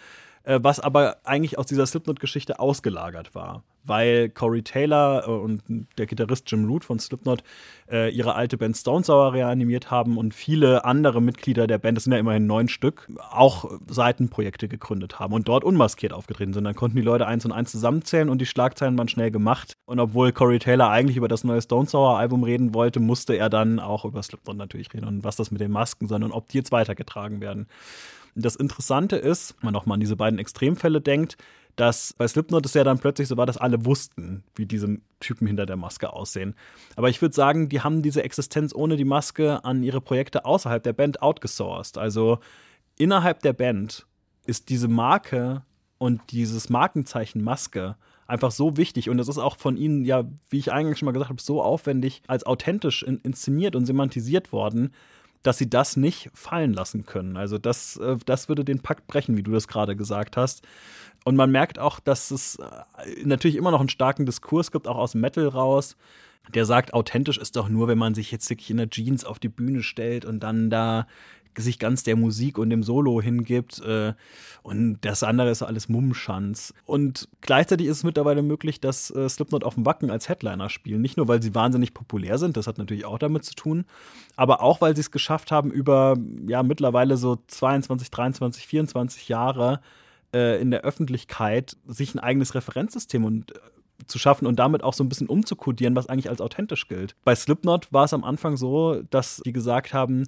Äh, 0.44 0.60
was 0.62 0.80
aber 0.80 1.18
eigentlich 1.24 1.58
aus 1.58 1.66
dieser 1.66 1.86
Slipknot-Geschichte 1.86 2.60
ausgelagert 2.60 3.34
war, 3.34 3.64
weil 3.84 4.30
Corey 4.30 4.62
Taylor 4.62 5.24
äh, 5.28 5.32
und 5.32 5.62
der 5.98 6.06
Gitarrist 6.06 6.50
Jim 6.52 6.66
Root 6.66 6.86
von 6.86 7.00
Slipknot 7.00 7.44
äh, 7.92 8.10
ihre 8.10 8.36
alte 8.36 8.58
Band 8.58 8.78
Stone 8.78 9.04
Sour 9.04 9.34
reanimiert 9.34 9.92
haben 9.92 10.18
und 10.18 10.34
viele 10.34 10.86
andere 10.86 11.22
Mitglieder 11.22 11.68
der 11.68 11.78
Band, 11.78 11.98
das 11.98 12.06
sind 12.06 12.14
ja 12.14 12.20
immerhin 12.20 12.48
neun 12.48 12.68
Stück, 12.68 13.08
auch 13.32 13.70
Seitenprojekte 13.88 14.68
gegründet 14.68 15.20
haben 15.20 15.34
und 15.34 15.48
dort 15.48 15.64
unmaskiert 15.64 16.14
aufgetreten 16.14 16.54
sind. 16.54 16.64
Dann 16.64 16.76
konnten 16.76 16.98
die 16.98 17.04
Leute 17.04 17.28
eins 17.28 17.46
und 17.46 17.52
eins 17.52 17.72
zusammenzählen 17.72 18.30
und 18.30 18.40
die 18.40 18.46
Schlagzeilen 18.46 18.98
waren 18.98 19.08
schnell 19.08 19.32
gemacht. 19.32 19.78
Und 19.86 20.00
obwohl 20.00 20.32
Corey 20.32 20.60
Taylor 20.60 20.90
eigentlich 20.90 21.18
über 21.18 21.28
das 21.28 21.44
neue 21.44 21.62
Stone 21.62 21.88
Sour 21.88 22.18
Album 22.18 22.44
reden 22.44 22.74
wollte, 22.74 23.00
musste 23.00 23.36
er 23.36 23.50
dann 23.50 23.80
auch 23.80 24.06
über 24.06 24.24
Slipknot 24.24 24.58
natürlich 24.58 24.94
reden 24.94 25.08
und 25.08 25.24
was 25.24 25.36
das 25.36 25.52
mit 25.52 25.62
den 25.62 25.72
Masken 25.72 26.08
sind 26.08 26.24
und 26.24 26.32
ob 26.32 26.50
die 26.50 26.58
jetzt 26.58 26.72
weitergetragen 26.72 27.42
werden. 27.42 27.68
Das 28.36 28.56
Interessante 28.56 29.16
ist, 29.16 29.56
wenn 29.60 29.68
man 29.68 29.74
nochmal 29.74 29.96
an 29.96 30.00
diese 30.00 30.16
beiden 30.16 30.40
Extremfälle 30.40 31.02
denkt, 31.02 31.38
dass 31.76 32.14
bei 32.14 32.28
Slipknot 32.28 32.66
es 32.66 32.74
ja 32.74 32.84
dann 32.84 33.00
plötzlich 33.00 33.28
so 33.28 33.38
war, 33.38 33.46
dass 33.46 33.58
alle 33.58 33.86
wussten, 33.86 34.44
wie 34.56 34.66
diese 34.66 34.98
Typen 35.20 35.48
hinter 35.48 35.66
der 35.66 35.76
Maske 35.76 36.14
aussehen. 36.14 36.56
Aber 36.96 37.10
ich 37.10 37.22
würde 37.22 37.36
sagen, 37.36 37.70
die 37.70 37.82
haben 37.82 38.02
diese 38.02 38.24
Existenz 38.24 38.74
ohne 38.76 38.96
die 38.96 39.06
Maske 39.06 39.64
an 39.66 39.84
ihre 39.84 40.02
Projekte 40.02 40.46
außerhalb 40.46 40.84
der 40.84 40.94
Band 40.94 41.22
outgesourced. 41.22 41.98
Also 41.98 42.40
innerhalb 42.98 43.42
der 43.42 43.54
Band 43.54 44.06
ist 44.46 44.70
diese 44.70 44.88
Marke 44.88 45.64
und 45.98 46.22
dieses 46.32 46.70
Markenzeichen 46.70 47.44
Maske 47.44 47.96
einfach 48.28 48.52
so 48.52 48.78
wichtig 48.78 49.10
und 49.10 49.20
es 49.20 49.28
ist 49.28 49.38
auch 49.38 49.58
von 49.58 49.78
ihnen 49.78 50.06
ja, 50.06 50.24
wie 50.50 50.60
ich 50.60 50.72
eigentlich 50.72 50.98
schon 50.98 51.06
mal 51.08 51.12
gesagt 51.12 51.30
habe, 51.30 51.42
so 51.42 51.62
aufwendig 51.62 52.22
als 52.28 52.46
authentisch 52.46 53.04
in 53.04 53.18
inszeniert 53.18 53.76
und 53.76 53.86
semantisiert 53.86 54.52
worden, 54.52 54.94
dass 55.44 55.58
sie 55.58 55.70
das 55.70 55.98
nicht 55.98 56.32
fallen 56.34 56.74
lassen 56.74 57.06
können. 57.06 57.38
Also 57.38 57.58
das, 57.58 57.98
äh, 57.98 58.18
das 58.26 58.50
würde 58.50 58.66
den 58.66 58.80
Pakt 58.80 59.08
brechen, 59.08 59.38
wie 59.38 59.44
du 59.44 59.52
das 59.52 59.68
gerade 59.68 59.96
gesagt 59.96 60.38
hast. 60.38 60.66
Und 61.26 61.36
man 61.36 61.52
merkt 61.52 61.80
auch, 61.80 62.00
dass 62.00 62.32
es 62.32 62.56
äh, 62.56 63.24
natürlich 63.24 63.58
immer 63.58 63.72
noch 63.72 63.80
einen 63.80 63.90
starken 63.90 64.26
Diskurs 64.26 64.72
gibt, 64.72 64.88
auch 64.88 64.98
aus 64.98 65.16
Metal 65.16 65.48
raus. 65.48 65.96
Der 66.54 66.66
sagt, 66.66 66.94
authentisch 66.94 67.38
ist 67.38 67.56
doch 67.56 67.70
nur, 67.70 67.88
wenn 67.88 67.98
man 67.98 68.16
sich 68.16 68.32
jetzt 68.32 68.50
wirklich 68.50 68.70
in 68.70 68.78
der 68.78 68.90
Jeans 68.90 69.24
auf 69.24 69.40
die 69.40 69.50
Bühne 69.50 69.84
stellt 69.84 70.26
und 70.26 70.42
dann 70.42 70.70
da 70.70 71.08
sich 71.58 71.80
ganz 71.80 72.04
der 72.04 72.16
Musik 72.16 72.58
und 72.58 72.70
dem 72.70 72.84
Solo 72.84 73.22
hingibt. 73.22 73.82
Äh, 73.82 74.14
und 74.64 75.00
das 75.02 75.24
andere 75.24 75.50
ist 75.50 75.62
alles 75.62 75.90
Mummenschanz. 75.90 76.74
Und 76.86 77.28
gleichzeitig 77.42 77.88
ist 77.88 77.98
es 77.98 78.04
mittlerweile 78.04 78.42
möglich, 78.42 78.80
dass 78.80 79.12
äh, 79.12 79.28
Slipknot 79.28 79.64
auf 79.64 79.76
dem 79.76 79.86
Wacken 79.86 80.10
als 80.10 80.30
Headliner 80.30 80.70
spielen. 80.70 81.02
Nicht 81.02 81.18
nur, 81.18 81.28
weil 81.28 81.42
sie 81.42 81.54
wahnsinnig 81.54 81.94
populär 81.94 82.38
sind, 82.38 82.58
das 82.58 82.68
hat 82.68 82.78
natürlich 82.78 83.06
auch 83.06 83.20
damit 83.20 83.44
zu 83.44 83.56
tun, 83.56 83.86
aber 84.36 84.62
auch, 84.62 84.82
weil 84.82 84.96
sie 84.96 85.02
es 85.02 85.12
geschafft 85.12 85.52
haben, 85.52 85.72
über 85.72 86.18
ja 86.48 86.64
mittlerweile 86.64 87.18
so 87.18 87.40
22, 87.48 88.10
23, 88.10 88.68
24 88.68 89.28
Jahre 89.28 89.82
äh, 90.34 90.62
in 90.62 90.72
der 90.72 90.82
Öffentlichkeit 90.82 91.78
sich 91.86 92.16
ein 92.16 92.20
eigenes 92.20 92.56
Referenzsystem 92.56 93.26
und 93.26 93.54
zu 94.08 94.20
schaffen 94.20 94.48
und 94.48 94.58
damit 94.58 94.84
auch 94.84 94.94
so 94.94 95.04
ein 95.04 95.10
bisschen 95.10 95.28
umzukodieren, 95.28 95.96
was 95.96 96.08
eigentlich 96.08 96.30
als 96.30 96.42
authentisch 96.42 96.88
gilt. 96.88 97.16
Bei 97.24 97.36
Slipknot 97.36 97.92
war 97.92 98.06
es 98.06 98.14
am 98.14 98.24
Anfang 98.24 98.58
so, 98.58 99.02
dass 99.10 99.42
die 99.46 99.54
gesagt 99.54 99.94
haben, 99.94 100.26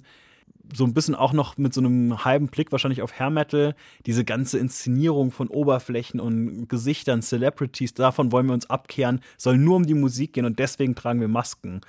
so 0.74 0.84
ein 0.84 0.94
bisschen 0.94 1.14
auch 1.14 1.32
noch 1.32 1.56
mit 1.56 1.74
so 1.74 1.80
einem 1.80 2.24
halben 2.24 2.48
Blick 2.48 2.72
wahrscheinlich 2.72 3.02
auf 3.02 3.18
Hair 3.18 3.30
Metal, 3.30 3.74
diese 4.06 4.24
ganze 4.24 4.58
Inszenierung 4.58 5.30
von 5.30 5.48
Oberflächen 5.48 6.20
und 6.20 6.68
Gesichtern, 6.68 7.22
Celebrities, 7.22 7.94
davon 7.94 8.32
wollen 8.32 8.46
wir 8.46 8.54
uns 8.54 8.68
abkehren, 8.68 9.20
soll 9.36 9.58
nur 9.58 9.76
um 9.76 9.86
die 9.86 9.94
Musik 9.94 10.32
gehen 10.32 10.44
und 10.44 10.58
deswegen 10.58 10.94
tragen 10.94 11.20
wir 11.20 11.28
Masken. 11.28 11.80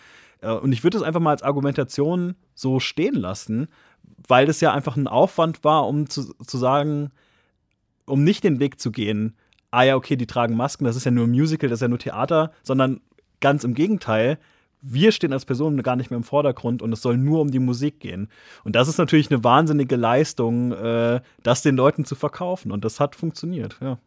Äh, 0.42 0.52
und 0.52 0.72
ich 0.72 0.84
würde 0.84 0.98
es 0.98 1.04
einfach 1.04 1.20
mal 1.20 1.32
als 1.32 1.44
Argumentation 1.44 2.36
so 2.54 2.80
stehen 2.80 3.16
lassen, 3.16 3.68
weil 4.28 4.46
das 4.46 4.62
ja 4.62 4.74
einfach 4.74 4.96
ein 4.96 5.08
Aufwand 5.08 5.64
war, 5.64 5.88
um 5.88 6.10
zu, 6.10 6.34
zu 6.36 6.58
sagen, 6.58 7.12
um 8.06 8.24
nicht 8.24 8.44
den 8.44 8.60
Weg 8.60 8.80
zu 8.80 8.92
gehen, 8.92 9.36
ah 9.72 9.84
ja, 9.84 9.96
okay, 9.96 10.16
die 10.16 10.28
tragen 10.28 10.56
Masken, 10.56 10.86
das 10.86 10.96
ist 10.96 11.06
ja 11.06 11.12
nur 11.12 11.28
Musical, 11.28 11.70
das 11.70 11.78
ist 11.78 11.82
ja 11.82 11.88
nur 11.88 12.00
Theater, 12.00 12.52
sondern 12.64 13.02
ganz 13.42 13.64
im 13.64 13.74
Gegenteil, 13.74 14.40
wir 14.82 15.12
stehen 15.12 15.34
als 15.34 15.46
Personen 15.46 15.82
gar 15.84 15.96
nicht 15.96 16.10
mehr 16.10 16.18
im 16.18 16.24
Vordergrund 16.24 16.82
und 16.82 16.94
es 16.94 17.02
soll 17.02 17.18
nur 17.18 17.42
um 17.42 17.52
die 17.52 17.60
Musik 17.60 18.00
gehen. 18.00 18.30
Und 18.64 18.76
das 18.76 18.88
ist 18.88 18.98
natürlich 18.98 19.32
eine 19.32 19.44
wahnsinnige 19.44 19.96
Leistung, 19.96 20.72
äh, 20.72 21.22
das 21.44 21.62
den 21.62 21.76
Leuten 21.76 22.06
zu 22.06 22.16
verkaufen. 22.16 22.72
Und 22.72 22.86
das 22.86 23.00
hat 23.00 23.16
funktioniert, 23.16 23.78
ja. 23.82 23.98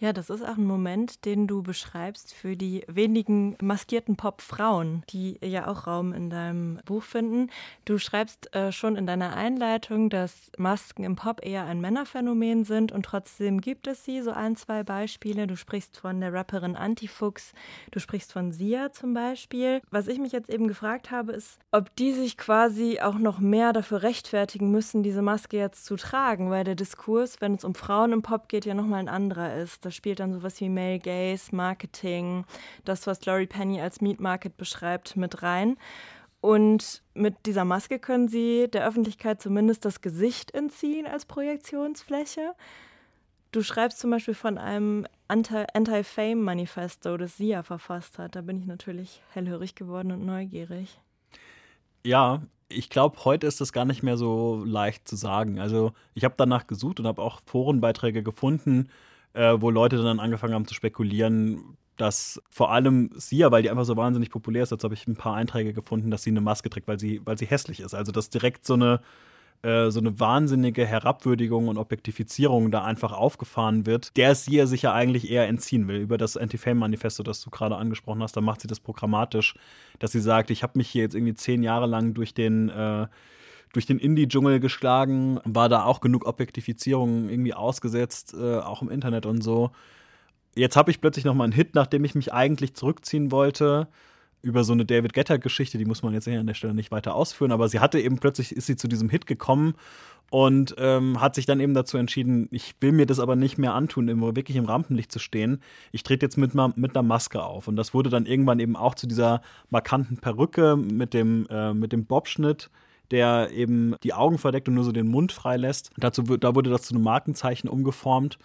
Ja, 0.00 0.12
das 0.12 0.28
ist 0.28 0.42
auch 0.42 0.56
ein 0.56 0.66
Moment, 0.66 1.24
den 1.24 1.46
du 1.46 1.62
beschreibst 1.62 2.34
für 2.34 2.56
die 2.56 2.82
wenigen 2.88 3.56
maskierten 3.62 4.16
Pop-Frauen, 4.16 5.04
die 5.10 5.38
ja 5.40 5.68
auch 5.68 5.86
Raum 5.86 6.12
in 6.12 6.30
deinem 6.30 6.80
Buch 6.84 7.04
finden. 7.04 7.48
Du 7.84 7.98
schreibst 7.98 8.52
äh, 8.56 8.72
schon 8.72 8.96
in 8.96 9.06
deiner 9.06 9.36
Einleitung, 9.36 10.10
dass 10.10 10.50
Masken 10.58 11.04
im 11.04 11.14
Pop 11.14 11.46
eher 11.46 11.64
ein 11.64 11.80
Männerphänomen 11.80 12.64
sind 12.64 12.90
und 12.90 13.04
trotzdem 13.04 13.60
gibt 13.60 13.86
es 13.86 14.04
sie. 14.04 14.20
So 14.20 14.32
ein, 14.32 14.56
zwei 14.56 14.82
Beispiele. 14.82 15.46
Du 15.46 15.56
sprichst 15.56 15.96
von 15.96 16.20
der 16.20 16.32
Rapperin 16.32 16.74
Antifuchs, 16.74 17.52
du 17.92 18.00
sprichst 18.00 18.32
von 18.32 18.50
Sia 18.50 18.92
zum 18.92 19.14
Beispiel. 19.14 19.80
Was 19.90 20.08
ich 20.08 20.18
mich 20.18 20.32
jetzt 20.32 20.50
eben 20.50 20.66
gefragt 20.66 21.12
habe, 21.12 21.32
ist, 21.32 21.60
ob 21.70 21.94
die 21.96 22.12
sich 22.12 22.36
quasi 22.36 22.98
auch 23.00 23.18
noch 23.18 23.38
mehr 23.38 23.72
dafür 23.72 24.02
rechtfertigen 24.02 24.72
müssen, 24.72 25.04
diese 25.04 25.22
Maske 25.22 25.56
jetzt 25.56 25.84
zu 25.84 25.94
tragen, 25.94 26.50
weil 26.50 26.64
der 26.64 26.74
Diskurs, 26.74 27.40
wenn 27.40 27.54
es 27.54 27.64
um 27.64 27.76
Frauen 27.76 28.12
im 28.12 28.22
Pop 28.22 28.48
geht, 28.48 28.66
ja 28.66 28.74
nochmal 28.74 28.98
ein 28.98 29.08
anderer 29.08 29.54
ist. 29.54 29.84
Das 29.84 29.93
spielt 29.94 30.20
dann 30.20 30.32
sowas 30.32 30.60
wie 30.60 30.68
Male 30.68 30.98
Gaze, 30.98 31.54
Marketing, 31.54 32.44
das, 32.84 33.06
was 33.06 33.24
Laurie 33.24 33.46
Penny 33.46 33.80
als 33.80 34.00
Meat 34.00 34.20
Market 34.20 34.56
beschreibt, 34.56 35.16
mit 35.16 35.42
rein. 35.42 35.76
Und 36.40 37.02
mit 37.14 37.46
dieser 37.46 37.64
Maske 37.64 37.98
können 37.98 38.28
sie 38.28 38.68
der 38.70 38.86
Öffentlichkeit 38.86 39.40
zumindest 39.40 39.86
das 39.86 40.02
Gesicht 40.02 40.52
entziehen 40.52 41.06
als 41.06 41.24
Projektionsfläche. 41.24 42.52
Du 43.50 43.62
schreibst 43.62 43.98
zum 43.98 44.10
Beispiel 44.10 44.34
von 44.34 44.58
einem 44.58 45.06
Anti-Fame-Manifesto, 45.28 47.16
das 47.16 47.36
sie 47.36 47.48
ja 47.48 47.62
verfasst 47.62 48.18
hat. 48.18 48.36
Da 48.36 48.42
bin 48.42 48.58
ich 48.58 48.66
natürlich 48.66 49.22
hellhörig 49.30 49.74
geworden 49.74 50.12
und 50.12 50.26
neugierig. 50.26 51.00
Ja, 52.04 52.42
ich 52.68 52.90
glaube, 52.90 53.24
heute 53.24 53.46
ist 53.46 53.60
das 53.60 53.72
gar 53.72 53.84
nicht 53.84 54.02
mehr 54.02 54.16
so 54.16 54.62
leicht 54.66 55.08
zu 55.08 55.16
sagen. 55.16 55.60
Also 55.60 55.92
ich 56.14 56.24
habe 56.24 56.34
danach 56.36 56.66
gesucht 56.66 57.00
und 57.00 57.06
habe 57.06 57.22
auch 57.22 57.40
Forenbeiträge 57.46 58.22
gefunden, 58.22 58.88
äh, 59.34 59.54
wo 59.60 59.70
Leute 59.70 60.02
dann 60.02 60.20
angefangen 60.20 60.54
haben 60.54 60.66
zu 60.66 60.74
spekulieren, 60.74 61.76
dass 61.96 62.42
vor 62.48 62.72
allem 62.72 63.10
sie 63.14 63.38
ja, 63.38 63.52
weil 63.52 63.62
die 63.62 63.70
einfach 63.70 63.84
so 63.84 63.96
wahnsinnig 63.96 64.30
populär 64.30 64.64
ist, 64.64 64.72
jetzt 64.72 64.84
habe 64.84 64.94
ich 64.94 65.06
ein 65.06 65.16
paar 65.16 65.34
Einträge 65.34 65.72
gefunden, 65.72 66.10
dass 66.10 66.22
sie 66.22 66.30
eine 66.30 66.40
Maske 66.40 66.70
trägt, 66.70 66.88
weil 66.88 66.98
sie, 66.98 67.20
weil 67.24 67.38
sie 67.38 67.46
hässlich 67.46 67.80
ist. 67.80 67.94
Also 67.94 68.10
dass 68.10 68.30
direkt 68.30 68.66
so 68.66 68.74
eine 68.74 69.00
äh, 69.64 69.90
so 69.90 69.98
eine 69.98 70.20
wahnsinnige 70.20 70.84
Herabwürdigung 70.84 71.68
und 71.68 71.78
Objektifizierung 71.78 72.70
da 72.70 72.84
einfach 72.84 73.12
aufgefahren 73.12 73.86
wird, 73.86 74.14
der 74.18 74.34
sie 74.34 74.56
ja 74.56 74.66
sich 74.66 74.82
ja 74.82 74.92
eigentlich 74.92 75.30
eher 75.30 75.48
entziehen 75.48 75.88
will. 75.88 75.96
Über 75.96 76.18
das 76.18 76.36
Anti-Fame-Manifesto, 76.36 77.22
das 77.22 77.40
du 77.40 77.48
gerade 77.48 77.76
angesprochen 77.76 78.22
hast, 78.22 78.36
da 78.36 78.42
macht 78.42 78.60
sie 78.60 78.68
das 78.68 78.78
programmatisch, 78.78 79.54
dass 80.00 80.12
sie 80.12 80.20
sagt, 80.20 80.50
ich 80.50 80.62
habe 80.62 80.76
mich 80.76 80.90
hier 80.90 81.02
jetzt 81.02 81.14
irgendwie 81.14 81.34
zehn 81.34 81.62
Jahre 81.62 81.86
lang 81.86 82.12
durch 82.12 82.34
den 82.34 82.68
äh, 82.68 83.06
durch 83.74 83.86
den 83.86 83.98
Indie-Dschungel 83.98 84.60
geschlagen, 84.60 85.40
war 85.44 85.68
da 85.68 85.84
auch 85.84 86.00
genug 86.00 86.26
Objektifizierung 86.26 87.28
irgendwie 87.28 87.54
ausgesetzt, 87.54 88.34
äh, 88.34 88.58
auch 88.58 88.82
im 88.82 88.90
Internet 88.90 89.26
und 89.26 89.42
so. 89.42 89.70
Jetzt 90.56 90.76
habe 90.76 90.90
ich 90.90 91.00
plötzlich 91.00 91.24
noch 91.24 91.34
mal 91.34 91.44
einen 91.44 91.52
Hit, 91.52 91.74
nachdem 91.74 92.04
ich 92.04 92.14
mich 92.14 92.32
eigentlich 92.32 92.74
zurückziehen 92.74 93.30
wollte 93.32 93.88
über 94.40 94.62
so 94.62 94.72
eine 94.74 94.84
David 94.84 95.14
Getter-Geschichte, 95.14 95.78
die 95.78 95.86
muss 95.86 96.02
man 96.02 96.12
jetzt 96.12 96.24
hier 96.24 96.38
an 96.38 96.46
der 96.46 96.54
Stelle 96.54 96.74
nicht 96.74 96.92
weiter 96.92 97.14
ausführen, 97.14 97.50
aber 97.50 97.68
sie 97.68 97.80
hatte 97.80 97.98
eben 97.98 98.18
plötzlich, 98.18 98.54
ist 98.54 98.66
sie 98.66 98.76
zu 98.76 98.88
diesem 98.88 99.08
Hit 99.08 99.26
gekommen 99.26 99.74
und 100.30 100.74
ähm, 100.78 101.20
hat 101.20 101.34
sich 101.34 101.46
dann 101.46 101.60
eben 101.60 101.74
dazu 101.74 101.96
entschieden, 101.96 102.48
ich 102.50 102.74
will 102.80 102.92
mir 102.92 103.06
das 103.06 103.20
aber 103.20 103.36
nicht 103.36 103.56
mehr 103.56 103.74
antun, 103.74 104.08
immer 104.08 104.36
wirklich 104.36 104.56
im 104.56 104.66
Rampenlicht 104.66 105.10
zu 105.10 105.18
stehen. 105.18 105.60
Ich 105.92 106.02
trete 106.02 106.26
jetzt 106.26 106.36
mit, 106.36 106.54
mit 106.54 106.96
einer 106.96 107.02
Maske 107.02 107.42
auf. 107.42 107.68
Und 107.68 107.76
das 107.76 107.94
wurde 107.94 108.10
dann 108.10 108.26
irgendwann 108.26 108.60
eben 108.60 108.76
auch 108.76 108.94
zu 108.94 109.06
dieser 109.06 109.42
markanten 109.70 110.18
Perücke 110.18 110.76
mit 110.76 111.14
dem, 111.14 111.46
äh, 111.50 111.72
mit 111.72 111.92
dem 111.92 112.04
Bobschnitt 112.04 112.70
der 113.10 113.50
eben 113.52 113.94
die 114.02 114.14
Augen 114.14 114.38
verdeckt 114.38 114.68
und 114.68 114.74
nur 114.74 114.84
so 114.84 114.92
den 114.92 115.08
Mund 115.08 115.32
freilässt. 115.32 115.90
Dazu, 115.96 116.22
da 116.22 116.54
wurde 116.54 116.70
das 116.70 116.82
zu 116.82 116.94
einem 116.94 117.04
Markenzeichen 117.04 117.68
umgeformt. 117.68 118.38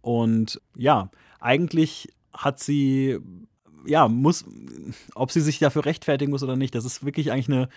Und 0.00 0.60
ja, 0.76 1.10
eigentlich 1.40 2.08
hat 2.32 2.60
sie, 2.60 3.18
ja, 3.86 4.08
muss, 4.08 4.44
ob 5.14 5.30
sie 5.30 5.40
sich 5.40 5.58
dafür 5.58 5.84
rechtfertigen 5.84 6.30
muss 6.30 6.42
oder 6.42 6.56
nicht, 6.56 6.74
das 6.74 6.84
ist 6.84 7.04
wirklich 7.04 7.32
eigentlich 7.32 7.48
eine, 7.48 7.68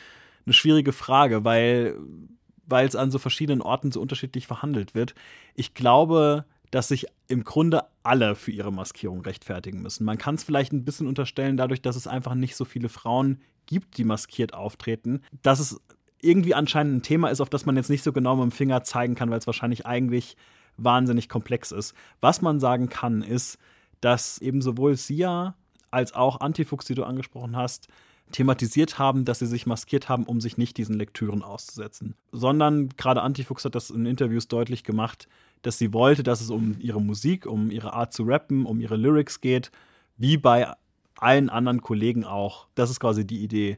eine 0.45 0.53
schwierige 0.53 0.93
Frage, 0.93 1.43
weil 1.43 1.95
weil 2.69 2.87
es 2.87 2.95
an 2.95 3.11
so 3.11 3.19
verschiedenen 3.19 3.61
Orten 3.61 3.91
so 3.91 3.99
unterschiedlich 3.99 4.47
verhandelt 4.47 4.95
wird. 4.95 5.15
Ich 5.55 5.73
glaube, 5.73 6.45
dass 6.71 6.87
sich 6.87 7.07
im 7.27 7.43
Grunde 7.43 7.85
alle 8.03 8.35
für 8.35 8.51
ihre 8.51 8.71
Maskierung 8.71 9.21
rechtfertigen 9.21 9.81
müssen. 9.81 10.05
Man 10.05 10.17
kann 10.17 10.35
es 10.35 10.43
vielleicht 10.43 10.71
ein 10.71 10.85
bisschen 10.85 11.07
unterstellen, 11.07 11.57
dadurch, 11.57 11.81
dass 11.81 11.95
es 11.95 12.07
einfach 12.07 12.35
nicht 12.35 12.55
so 12.55 12.65
viele 12.65 12.89
Frauen 12.89 13.41
gibt, 13.65 13.97
die 13.97 14.03
maskiert 14.03 14.53
auftreten, 14.53 15.21
dass 15.41 15.59
es 15.59 15.81
irgendwie 16.21 16.53
anscheinend 16.53 16.97
ein 16.97 17.01
Thema 17.01 17.29
ist, 17.29 17.41
auf 17.41 17.49
das 17.49 17.65
man 17.65 17.75
jetzt 17.75 17.89
nicht 17.89 18.03
so 18.03 18.11
genau 18.11 18.35
mit 18.35 18.43
dem 18.43 18.51
Finger 18.51 18.83
zeigen 18.83 19.15
kann, 19.15 19.29
weil 19.29 19.39
es 19.39 19.47
wahrscheinlich 19.47 19.85
eigentlich 19.85 20.35
wahnsinnig 20.77 21.29
komplex 21.29 21.71
ist. 21.71 21.93
Was 22.21 22.41
man 22.41 22.59
sagen 22.59 22.89
kann, 22.89 23.21
ist, 23.21 23.57
dass 24.01 24.39
eben 24.39 24.61
sowohl 24.61 24.95
Sia 24.95 25.55
als 25.91 26.13
auch 26.13 26.41
Antifuchs, 26.41 26.85
die 26.85 26.95
du 26.95 27.03
angesprochen 27.03 27.55
hast, 27.55 27.87
thematisiert 28.31 28.99
haben, 28.99 29.25
dass 29.25 29.39
sie 29.39 29.47
sich 29.47 29.65
maskiert 29.65 30.07
haben, 30.07 30.23
um 30.23 30.39
sich 30.39 30.57
nicht 30.57 30.77
diesen 30.77 30.95
Lektüren 30.95 31.41
auszusetzen. 31.41 32.15
Sondern 32.31 32.89
gerade 32.89 33.21
Antifuchs 33.21 33.65
hat 33.65 33.75
das 33.75 33.89
in 33.89 34.05
Interviews 34.05 34.47
deutlich 34.47 34.83
gemacht, 34.83 35.27
dass 35.63 35.77
sie 35.77 35.93
wollte, 35.93 36.23
dass 36.23 36.41
es 36.41 36.51
um 36.51 36.75
ihre 36.79 37.01
Musik, 37.01 37.45
um 37.45 37.71
ihre 37.71 37.93
Art 37.93 38.13
zu 38.13 38.23
rappen, 38.23 38.65
um 38.65 38.79
ihre 38.79 38.97
Lyrics 38.97 39.41
geht, 39.41 39.71
wie 40.17 40.37
bei 40.37 40.71
allen 41.17 41.49
anderen 41.49 41.81
Kollegen 41.81 42.23
auch. 42.23 42.67
Das 42.75 42.89
ist 42.89 42.99
quasi 42.99 43.25
die 43.25 43.43
Idee. 43.43 43.77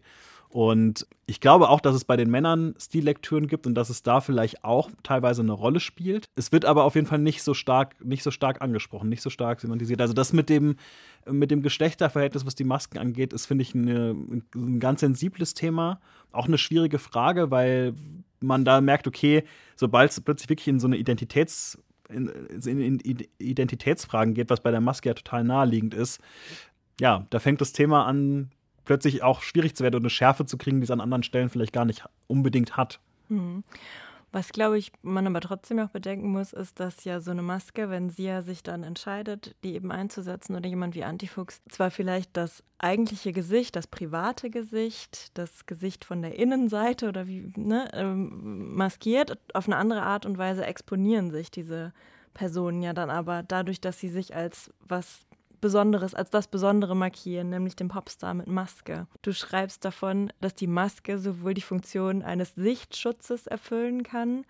Und 0.51 1.07
ich 1.27 1.39
glaube 1.39 1.69
auch, 1.69 1.79
dass 1.79 1.95
es 1.95 2.03
bei 2.03 2.17
den 2.17 2.29
Männern 2.29 2.75
Stillektüren 2.77 3.47
gibt 3.47 3.65
und 3.67 3.73
dass 3.73 3.89
es 3.89 4.03
da 4.03 4.19
vielleicht 4.19 4.65
auch 4.65 4.91
teilweise 5.01 5.41
eine 5.41 5.53
Rolle 5.53 5.79
spielt. 5.79 6.25
Es 6.35 6.51
wird 6.51 6.65
aber 6.65 6.83
auf 6.83 6.95
jeden 6.95 7.07
Fall 7.07 7.19
nicht 7.19 7.41
so 7.41 7.53
stark, 7.53 8.03
nicht 8.03 8.21
so 8.21 8.31
stark 8.31 8.61
angesprochen, 8.61 9.07
nicht 9.07 9.21
so 9.21 9.29
stark 9.29 9.61
semantisiert. 9.61 10.01
Also 10.01 10.13
das 10.13 10.33
mit 10.33 10.49
dem, 10.49 10.75
mit 11.25 11.51
dem 11.51 11.61
Geschlechterverhältnis, 11.61 12.45
was 12.45 12.55
die 12.55 12.65
Masken 12.65 12.97
angeht, 12.97 13.31
ist, 13.31 13.45
finde 13.45 13.61
ich, 13.61 13.73
eine, 13.73 14.13
ein 14.53 14.81
ganz 14.81 14.99
sensibles 14.99 15.53
Thema. 15.53 16.01
Auch 16.33 16.47
eine 16.47 16.57
schwierige 16.57 16.99
Frage, 16.99 17.49
weil 17.49 17.93
man 18.41 18.65
da 18.65 18.81
merkt, 18.81 19.07
okay, 19.07 19.45
sobald 19.77 20.11
es 20.11 20.19
plötzlich 20.19 20.49
wirklich 20.49 20.67
in 20.67 20.81
so 20.81 20.87
eine 20.87 20.97
Identitäts 20.97 21.77
in, 22.09 22.27
in, 22.27 22.99
in, 22.99 23.27
Identitätsfragen 23.37 24.33
geht, 24.33 24.49
was 24.49 24.59
bei 24.59 24.71
der 24.71 24.81
Maske 24.81 25.07
ja 25.07 25.13
total 25.13 25.45
naheliegend 25.45 25.93
ist, 25.93 26.19
ja, 26.99 27.25
da 27.29 27.39
fängt 27.39 27.61
das 27.61 27.71
Thema 27.71 28.05
an, 28.05 28.51
plötzlich 28.85 29.23
auch 29.23 29.41
schwierig 29.41 29.75
zu 29.75 29.83
werden 29.83 29.95
und 29.95 30.03
eine 30.03 30.09
Schärfe 30.09 30.45
zu 30.45 30.57
kriegen, 30.57 30.79
die 30.79 30.85
es 30.85 30.91
an 30.91 31.01
anderen 31.01 31.23
Stellen 31.23 31.49
vielleicht 31.49 31.73
gar 31.73 31.85
nicht 31.85 32.03
unbedingt 32.27 32.77
hat. 32.77 32.99
Mhm. 33.29 33.63
Was, 34.33 34.53
glaube 34.53 34.77
ich, 34.77 34.93
man 35.01 35.27
aber 35.27 35.41
trotzdem 35.41 35.79
auch 35.79 35.89
bedenken 35.89 36.29
muss, 36.29 36.53
ist, 36.53 36.79
dass 36.79 37.03
ja 37.03 37.19
so 37.19 37.31
eine 37.31 37.41
Maske, 37.41 37.89
wenn 37.89 38.09
sie 38.09 38.23
ja 38.23 38.41
sich 38.41 38.63
dann 38.63 38.83
entscheidet, 38.83 39.55
die 39.61 39.75
eben 39.75 39.91
einzusetzen 39.91 40.55
oder 40.55 40.69
jemand 40.69 40.95
wie 40.95 41.03
Antifuchs, 41.03 41.61
zwar 41.69 41.91
vielleicht 41.91 42.37
das 42.37 42.63
eigentliche 42.77 43.33
Gesicht, 43.33 43.75
das 43.75 43.87
private 43.87 44.49
Gesicht, 44.49 45.37
das 45.37 45.65
Gesicht 45.65 46.05
von 46.05 46.21
der 46.21 46.39
Innenseite 46.39 47.09
oder 47.09 47.27
wie, 47.27 47.51
ne, 47.57 47.89
ähm, 47.93 48.73
maskiert, 48.73 49.37
auf 49.53 49.67
eine 49.67 49.75
andere 49.75 50.03
Art 50.03 50.25
und 50.25 50.37
Weise 50.37 50.65
exponieren 50.65 51.29
sich 51.29 51.51
diese 51.51 51.91
Personen 52.33 52.81
ja 52.81 52.93
dann 52.93 53.09
aber 53.09 53.43
dadurch, 53.43 53.81
dass 53.81 53.99
sie 53.99 54.07
sich 54.07 54.33
als 54.33 54.71
was 54.79 55.25
Besonderes, 55.61 56.15
als 56.15 56.29
das 56.29 56.47
Besondere 56.47 56.95
markieren, 56.95 57.49
nämlich 57.49 57.75
den 57.75 57.87
Popstar 57.87 58.33
mit 58.33 58.47
Maske. 58.47 59.07
Du 59.21 59.31
schreibst 59.31 59.85
davon, 59.85 60.33
dass 60.41 60.55
die 60.55 60.67
Maske 60.67 61.19
sowohl 61.19 61.53
die 61.53 61.61
Funktion 61.61 62.23
eines 62.23 62.55
Sichtschutzes 62.55 63.47
erfüllen 63.47 64.03
kann 64.03 64.45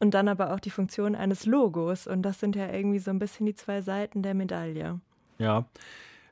und 0.00 0.14
dann 0.14 0.28
aber 0.28 0.52
auch 0.52 0.60
die 0.60 0.70
Funktion 0.70 1.14
eines 1.14 1.46
Logos. 1.46 2.06
Und 2.06 2.22
das 2.22 2.40
sind 2.40 2.56
ja 2.56 2.72
irgendwie 2.72 2.98
so 2.98 3.10
ein 3.10 3.18
bisschen 3.18 3.46
die 3.46 3.54
zwei 3.54 3.82
Seiten 3.82 4.22
der 4.22 4.34
Medaille. 4.34 5.00
Ja. 5.38 5.66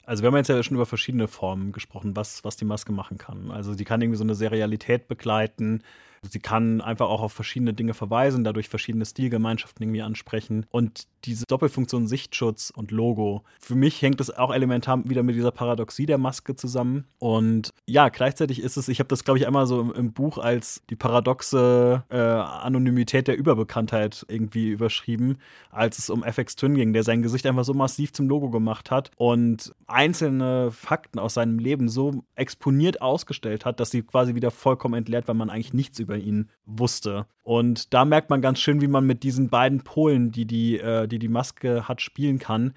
Also 0.05 0.23
wir 0.23 0.29
haben 0.29 0.37
jetzt 0.37 0.49
ja 0.49 0.61
schon 0.63 0.77
über 0.77 0.87
verschiedene 0.87 1.29
Formen 1.29 1.71
gesprochen, 1.71 2.17
was, 2.17 2.45
was 2.45 2.57
die 2.57 2.65
Maske 2.65 2.93
machen 2.93 3.19
kann. 3.19 3.51
Also 3.51 3.75
die 3.75 3.85
kann 3.85 4.01
irgendwie 4.01 4.19
so 4.19 4.25
eine 4.25 4.35
Serialität 4.35 5.07
begleiten, 5.07 5.83
Sie 6.31 6.39
kann 6.39 6.81
einfach 6.81 7.09
auch 7.09 7.21
auf 7.21 7.33
verschiedene 7.33 7.75
Dinge 7.75 7.95
verweisen, 7.95 8.45
dadurch 8.45 8.69
verschiedene 8.69 9.05
Stilgemeinschaften 9.05 9.83
irgendwie 9.83 10.03
ansprechen. 10.03 10.67
Und 10.71 11.09
diese 11.25 11.45
Doppelfunktion 11.47 12.07
Sichtschutz 12.07 12.73
und 12.75 12.93
Logo, 12.93 13.43
für 13.61 13.75
mich 13.75 14.01
hängt 14.03 14.21
das 14.21 14.31
auch 14.31 14.53
elementar 14.53 15.09
wieder 15.09 15.25
mit 15.25 15.35
dieser 15.35 15.51
Paradoxie 15.51 16.07
der 16.07 16.19
Maske 16.19 16.55
zusammen. 16.55 17.07
Und 17.19 17.71
ja, 17.87 18.09
gleichzeitig 18.09 18.63
ist 18.63 18.77
es, 18.77 18.89
ich 18.89 19.01
habe 19.01 19.09
das, 19.09 19.25
glaube 19.25 19.39
ich, 19.39 19.47
einmal 19.47 19.67
so 19.67 19.81
im, 19.81 19.93
im, 19.93 20.13
Buch 20.13 20.39
als 20.39 20.83
die 20.91 20.97
paradoxe 20.97 22.05
äh, 22.11 22.17
Anonymität 22.17 23.27
der 23.27 23.37
Überbekanntheit 23.37 24.25
irgendwie 24.29 24.71
überschrieben, 24.71 25.39
als 25.71 25.99
es 25.99 26.11
um 26.11 26.23
FX 26.23 26.55
Twin 26.57 26.75
ging, 26.75 26.93
der 26.93 27.03
sein 27.03 27.23
Gesicht 27.23 27.47
einfach 27.47 27.65
so 27.65 27.75
massiv 27.75 28.13
zum 28.13 28.29
Logo 28.29 28.51
gemacht 28.51 28.91
hat 28.91 29.11
und 29.17 29.75
einzelne 29.87 30.71
Fakten 30.71 31.19
aus 31.19 31.35
seinem 31.35 31.59
Leben 31.59 31.89
so 31.89 32.23
exponiert 32.35 33.01
ausgestellt 33.01 33.65
hat, 33.65 33.81
dass 33.81 33.91
sie 33.91 34.03
quasi 34.03 34.35
wieder 34.35 34.51
vollkommen 34.51 34.95
entleert, 34.95 35.29
weil 35.29 35.35
man 35.35 35.51
eigentlich 35.51 35.73
nichts 35.73 35.99
über 35.99 36.12
über 36.13 36.19
ihn 36.19 36.49
wusste. 36.67 37.27
Und 37.43 37.93
da 37.95 38.05
merkt 38.05 38.31
man 38.31 38.43
ganz 38.43 38.61
schön, 38.61 38.81
wie 38.81 38.89
man 38.89 39.07
mit 39.07 39.23
diesen 39.23 39.49
beiden 39.49 39.81
Polen, 39.83 40.31
die 40.31 40.45
die, 40.45 40.79
äh, 40.79 41.09
die, 41.09 41.19
die 41.19 41.29
Maske 41.29 41.89
hat, 41.89 42.01
spielen 42.01 42.39
kann. 42.39 42.75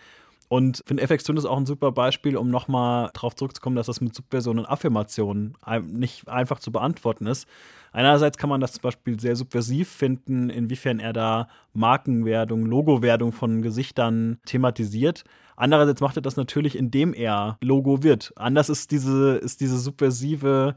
Und 0.48 0.82
ich 0.82 0.88
finde, 0.88 1.04
FX 1.04 1.24
Twin 1.24 1.38
ist 1.38 1.46
auch 1.46 1.58
ein 1.58 1.66
super 1.66 1.92
Beispiel, 1.92 2.38
um 2.38 2.50
nochmal 2.50 3.10
darauf 3.14 3.36
zurückzukommen, 3.36 3.76
dass 3.76 3.88
das 3.88 4.00
mit 4.00 4.14
Subversion 4.14 4.60
und 4.60 4.68
Affirmation 4.68 5.58
nicht 5.82 6.30
einfach 6.30 6.60
zu 6.60 6.72
beantworten 6.72 7.26
ist. 7.26 7.48
Einerseits 7.92 8.38
kann 8.38 8.50
man 8.50 8.62
das 8.62 8.74
zum 8.74 8.84
Beispiel 8.84 9.20
sehr 9.20 9.36
subversiv 9.36 9.90
finden, 9.90 10.52
inwiefern 10.52 11.00
er 11.00 11.14
da 11.14 11.48
Markenwerdung, 11.74 12.66
Logowerdung 12.66 13.32
von 13.32 13.64
Gesichtern 13.64 14.38
thematisiert. 14.46 15.24
Andererseits 15.56 16.02
macht 16.02 16.18
er 16.18 16.22
das 16.22 16.36
natürlich, 16.36 16.78
indem 16.78 17.14
er 17.14 17.58
Logo 17.62 18.04
wird. 18.04 18.32
Anders 18.36 18.70
ist 18.70 18.92
diese, 18.92 19.38
ist 19.38 19.62
diese 19.62 19.80
subversive 19.80 20.76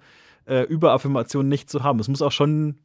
äh, 0.49 0.63
Überaffirmation 0.63 1.49
nicht 1.49 1.71
zu 1.71 1.83
haben. 1.83 2.01
Es 2.01 2.09
muss 2.09 2.23
auch 2.23 2.33
schon 2.33 2.77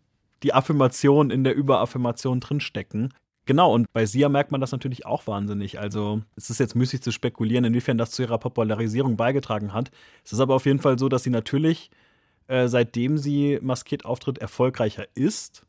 die 0.44 0.54
Affirmation 0.54 1.32
in 1.32 1.44
der 1.44 1.56
Überaffirmation 1.56 2.40
drinstecken. 2.40 3.14
Genau, 3.46 3.74
und 3.74 3.92
bei 3.92 4.06
Sia 4.06 4.30
merkt 4.30 4.52
man 4.52 4.62
das 4.62 4.72
natürlich 4.72 5.06
auch 5.06 5.28
wahnsinnig. 5.28 5.80
Also 5.80 6.22
es 6.36 6.50
ist 6.50 6.60
jetzt 6.60 6.76
müßig 6.76 7.02
zu 7.02 7.12
spekulieren, 7.12 7.66
inwiefern 7.66 7.98
das 7.98 8.12
zu 8.12 8.22
ihrer 8.22 8.38
Popularisierung 8.38 9.18
beigetragen 9.18 9.74
hat. 9.74 9.92
Es 10.24 10.32
ist 10.32 10.40
aber 10.40 10.56
auf 10.56 10.66
jeden 10.66 10.80
Fall 10.80 10.98
so, 10.98 11.10
dass 11.10 11.24
sie 11.24 11.30
natürlich, 11.30 11.92
äh, 12.48 12.68
seitdem 12.68 13.18
sie 13.18 13.60
maskiert 13.62 14.06
auftritt, 14.06 14.38
erfolgreicher 14.38 15.06
ist 15.16 15.66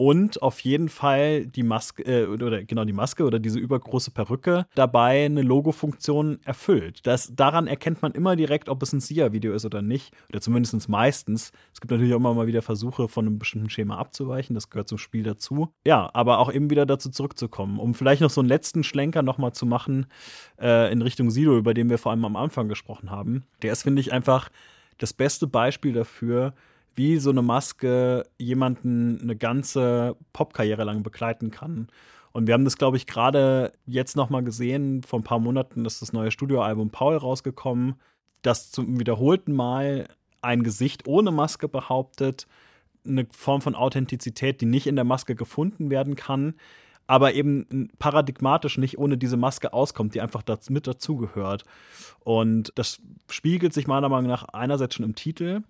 und 0.00 0.40
auf 0.40 0.60
jeden 0.60 0.88
Fall 0.88 1.44
die 1.44 1.62
Maske 1.62 2.02
äh, 2.04 2.26
oder 2.26 2.64
genau 2.64 2.86
die 2.86 2.94
Maske 2.94 3.22
oder 3.22 3.38
diese 3.38 3.58
übergroße 3.58 4.12
Perücke 4.12 4.64
dabei 4.74 5.26
eine 5.26 5.42
Logo-Funktion 5.42 6.38
erfüllt. 6.42 7.06
Das, 7.06 7.34
daran 7.36 7.66
erkennt 7.66 8.00
man 8.00 8.12
immer 8.12 8.34
direkt, 8.34 8.70
ob 8.70 8.82
es 8.82 8.94
ein 8.94 9.00
Sia-Video 9.00 9.52
ist 9.52 9.66
oder 9.66 9.82
nicht. 9.82 10.14
Oder 10.30 10.40
zumindest 10.40 10.88
meistens. 10.88 11.52
Es 11.74 11.82
gibt 11.82 11.90
natürlich 11.90 12.14
auch 12.14 12.16
immer 12.16 12.32
mal 12.32 12.46
wieder 12.46 12.62
Versuche, 12.62 13.08
von 13.08 13.26
einem 13.26 13.38
bestimmten 13.38 13.68
Schema 13.68 13.98
abzuweichen. 13.98 14.54
Das 14.54 14.70
gehört 14.70 14.88
zum 14.88 14.96
Spiel 14.96 15.22
dazu. 15.22 15.68
Ja, 15.86 16.08
aber 16.14 16.38
auch 16.38 16.50
eben 16.50 16.70
wieder 16.70 16.86
dazu 16.86 17.10
zurückzukommen. 17.10 17.78
Um 17.78 17.92
vielleicht 17.92 18.22
noch 18.22 18.30
so 18.30 18.40
einen 18.40 18.48
letzten 18.48 18.84
Schlenker 18.84 19.20
nochmal 19.20 19.52
zu 19.52 19.66
machen 19.66 20.06
äh, 20.58 20.90
in 20.90 21.02
Richtung 21.02 21.30
Sido, 21.30 21.58
über 21.58 21.74
den 21.74 21.90
wir 21.90 21.98
vor 21.98 22.12
allem 22.12 22.24
am 22.24 22.36
Anfang 22.36 22.70
gesprochen 22.70 23.10
haben. 23.10 23.44
Der 23.60 23.72
ist, 23.72 23.82
finde 23.82 24.00
ich, 24.00 24.14
einfach 24.14 24.48
das 24.96 25.12
beste 25.12 25.46
Beispiel 25.46 25.92
dafür, 25.92 26.54
wie 26.96 27.18
so 27.18 27.30
eine 27.30 27.42
Maske 27.42 28.24
jemanden 28.38 29.20
eine 29.22 29.36
ganze 29.36 30.16
Popkarriere 30.32 30.84
lang 30.84 31.02
begleiten 31.02 31.50
kann. 31.50 31.88
Und 32.32 32.46
wir 32.46 32.54
haben 32.54 32.64
das, 32.64 32.76
glaube 32.76 32.96
ich, 32.96 33.06
gerade 33.06 33.72
jetzt 33.86 34.16
noch 34.16 34.30
mal 34.30 34.42
gesehen. 34.42 35.02
Vor 35.02 35.18
ein 35.18 35.24
paar 35.24 35.40
Monaten 35.40 35.84
ist 35.84 36.02
das 36.02 36.12
neue 36.12 36.30
Studioalbum 36.30 36.90
Paul 36.90 37.16
rausgekommen, 37.16 37.96
das 38.42 38.70
zum 38.70 38.98
wiederholten 38.98 39.52
Mal 39.52 40.08
ein 40.42 40.62
Gesicht 40.62 41.06
ohne 41.06 41.30
Maske 41.30 41.68
behauptet, 41.68 42.46
eine 43.06 43.26
Form 43.32 43.60
von 43.60 43.74
Authentizität, 43.74 44.60
die 44.60 44.66
nicht 44.66 44.86
in 44.86 44.96
der 44.96 45.04
Maske 45.04 45.34
gefunden 45.34 45.90
werden 45.90 46.16
kann, 46.16 46.54
aber 47.06 47.34
eben 47.34 47.90
paradigmatisch 47.98 48.78
nicht 48.78 48.98
ohne 48.98 49.18
diese 49.18 49.36
Maske 49.36 49.72
auskommt, 49.72 50.14
die 50.14 50.20
einfach 50.20 50.42
mit 50.68 50.86
dazugehört. 50.86 51.64
Und 52.20 52.72
das 52.76 53.00
spiegelt 53.28 53.72
sich 53.72 53.86
meiner 53.86 54.08
Meinung 54.08 54.30
nach 54.30 54.44
einerseits 54.44 54.94
schon 54.94 55.04
im 55.04 55.16
Titel, 55.16 55.62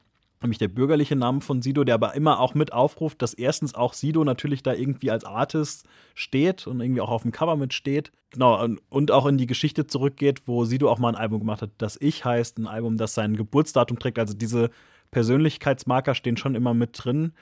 nämlich 0.42 0.58
der 0.58 0.68
bürgerliche 0.68 1.16
Name 1.16 1.40
von 1.40 1.62
Sido, 1.62 1.84
der 1.84 1.96
aber 1.96 2.14
immer 2.14 2.40
auch 2.40 2.54
mit 2.54 2.72
aufruft, 2.72 3.20
dass 3.22 3.34
erstens 3.34 3.74
auch 3.74 3.92
Sido 3.92 4.24
natürlich 4.24 4.62
da 4.62 4.72
irgendwie 4.72 5.10
als 5.10 5.24
Artist 5.24 5.86
steht 6.14 6.66
und 6.66 6.80
irgendwie 6.80 7.00
auch 7.00 7.10
auf 7.10 7.22
dem 7.22 7.32
Cover 7.32 7.56
mitsteht. 7.56 8.10
Genau, 8.30 8.66
und 8.88 9.10
auch 9.10 9.26
in 9.26 9.38
die 9.38 9.46
Geschichte 9.46 9.86
zurückgeht, 9.86 10.42
wo 10.46 10.64
Sido 10.64 10.90
auch 10.90 10.98
mal 10.98 11.10
ein 11.10 11.16
Album 11.16 11.40
gemacht 11.40 11.62
hat, 11.62 11.70
das 11.78 11.98
Ich 12.00 12.24
heißt, 12.24 12.58
ein 12.58 12.66
Album, 12.66 12.96
das 12.96 13.14
sein 13.14 13.36
Geburtsdatum 13.36 13.98
trägt. 13.98 14.18
Also 14.18 14.34
diese 14.34 14.70
Persönlichkeitsmarker 15.10 16.14
stehen 16.14 16.36
schon 16.36 16.54
immer 16.54 16.72
mit 16.72 16.90
drin. 16.94 17.32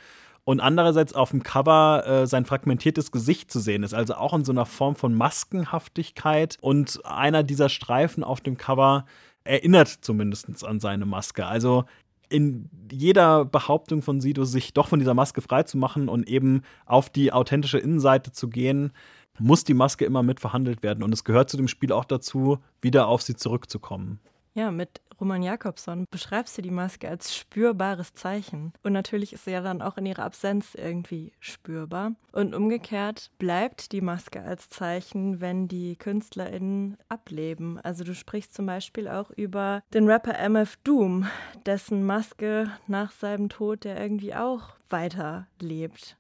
Und 0.45 0.61
andererseits 0.61 1.13
auf 1.13 1.31
dem 1.31 1.43
Cover 1.43 2.05
äh, 2.07 2.27
sein 2.27 2.47
fragmentiertes 2.47 3.13
Gesicht 3.13 3.53
zu 3.53 3.61
sehen 3.61 3.83
ist, 3.83 3.93
also 3.93 4.15
auch 4.15 4.33
in 4.33 4.47
so 4.47 4.53
einer 4.53 4.65
Form 4.65 4.97
von 4.97 5.15
Maskenhaftigkeit. 5.15 6.57
Und 6.63 7.05
einer 7.05 7.43
dieser 7.43 7.69
Streifen 7.69 8.25
auf 8.25 8.41
dem 8.41 8.57
Cover 8.57 9.05
erinnert 9.45 9.89
zumindest 9.89 10.65
an 10.65 10.81
seine 10.81 11.05
Maske. 11.05 11.47
Also 11.47 11.85
in 12.29 12.69
jeder 12.91 13.45
Behauptung 13.45 14.03
von 14.03 14.21
Sido 14.21 14.45
sich 14.45 14.75
doch 14.75 14.88
von 14.88 14.99
dieser 14.99 15.14
Maske 15.14 15.41
freizumachen 15.41 16.09
und 16.09 16.29
eben 16.29 16.62
auf 16.87 17.11
die 17.11 17.33
authentische 17.33 17.79
Innenseite 17.79 18.33
zu 18.33 18.49
gehen, 18.49 18.93
muss 19.38 19.64
die 19.64 19.75
Maske 19.75 20.05
immer 20.05 20.23
mit 20.23 20.41
verhandelt 20.41 20.83
werden. 20.83 21.03
Und 21.03 21.12
es 21.12 21.25
gehört 21.25 21.51
zu 21.51 21.57
dem 21.57 21.69
Spiel 21.69 21.93
auch 21.93 22.05
dazu, 22.05 22.59
wieder 22.81 23.09
auf 23.09 23.23
sie 23.23 23.37
zurückzukommen. 23.37 24.21
Ja, 24.55 24.71
mit 24.71 25.01
Roman 25.20 25.42
Jakobson 25.42 26.04
beschreibst 26.11 26.57
du 26.57 26.62
die 26.62 26.70
Maske 26.70 27.09
als 27.09 27.35
spürbares 27.37 28.14
Zeichen. 28.14 28.72
Und 28.83 28.92
natürlich 28.92 29.33
ist 29.33 29.44
sie 29.44 29.50
ja 29.50 29.61
dann 29.61 29.83
auch 29.83 29.96
in 29.96 30.07
ihrer 30.07 30.24
Absenz 30.24 30.74
irgendwie 30.74 31.33
spürbar. 31.40 32.12
Und 32.33 32.54
umgekehrt 32.54 33.31
bleibt 33.38 33.92
die 33.92 34.00
Maske 34.00 34.42
als 34.42 34.68
Zeichen, 34.68 35.40
wenn 35.40 35.66
die 35.68 35.96
KünstlerInnen 35.96 36.96
ableben. 37.09 37.78
Also 37.81 38.04
du 38.04 38.14
sprichst 38.14 38.54
zum 38.54 38.66
Beispiel 38.66 39.09
auch 39.09 39.31
über 39.31 39.83
den 39.92 40.09
Rapper 40.09 40.38
MF 40.38 40.76
Doom, 40.85 41.26
dessen 41.66 42.04
Maske 42.04 42.70
nach 42.87 43.11
seinem 43.11 43.48
Tod 43.48 43.85
der 43.85 44.00
irgendwie 44.00 44.35
auch 44.35 44.70
weiterlebt. 44.88 46.16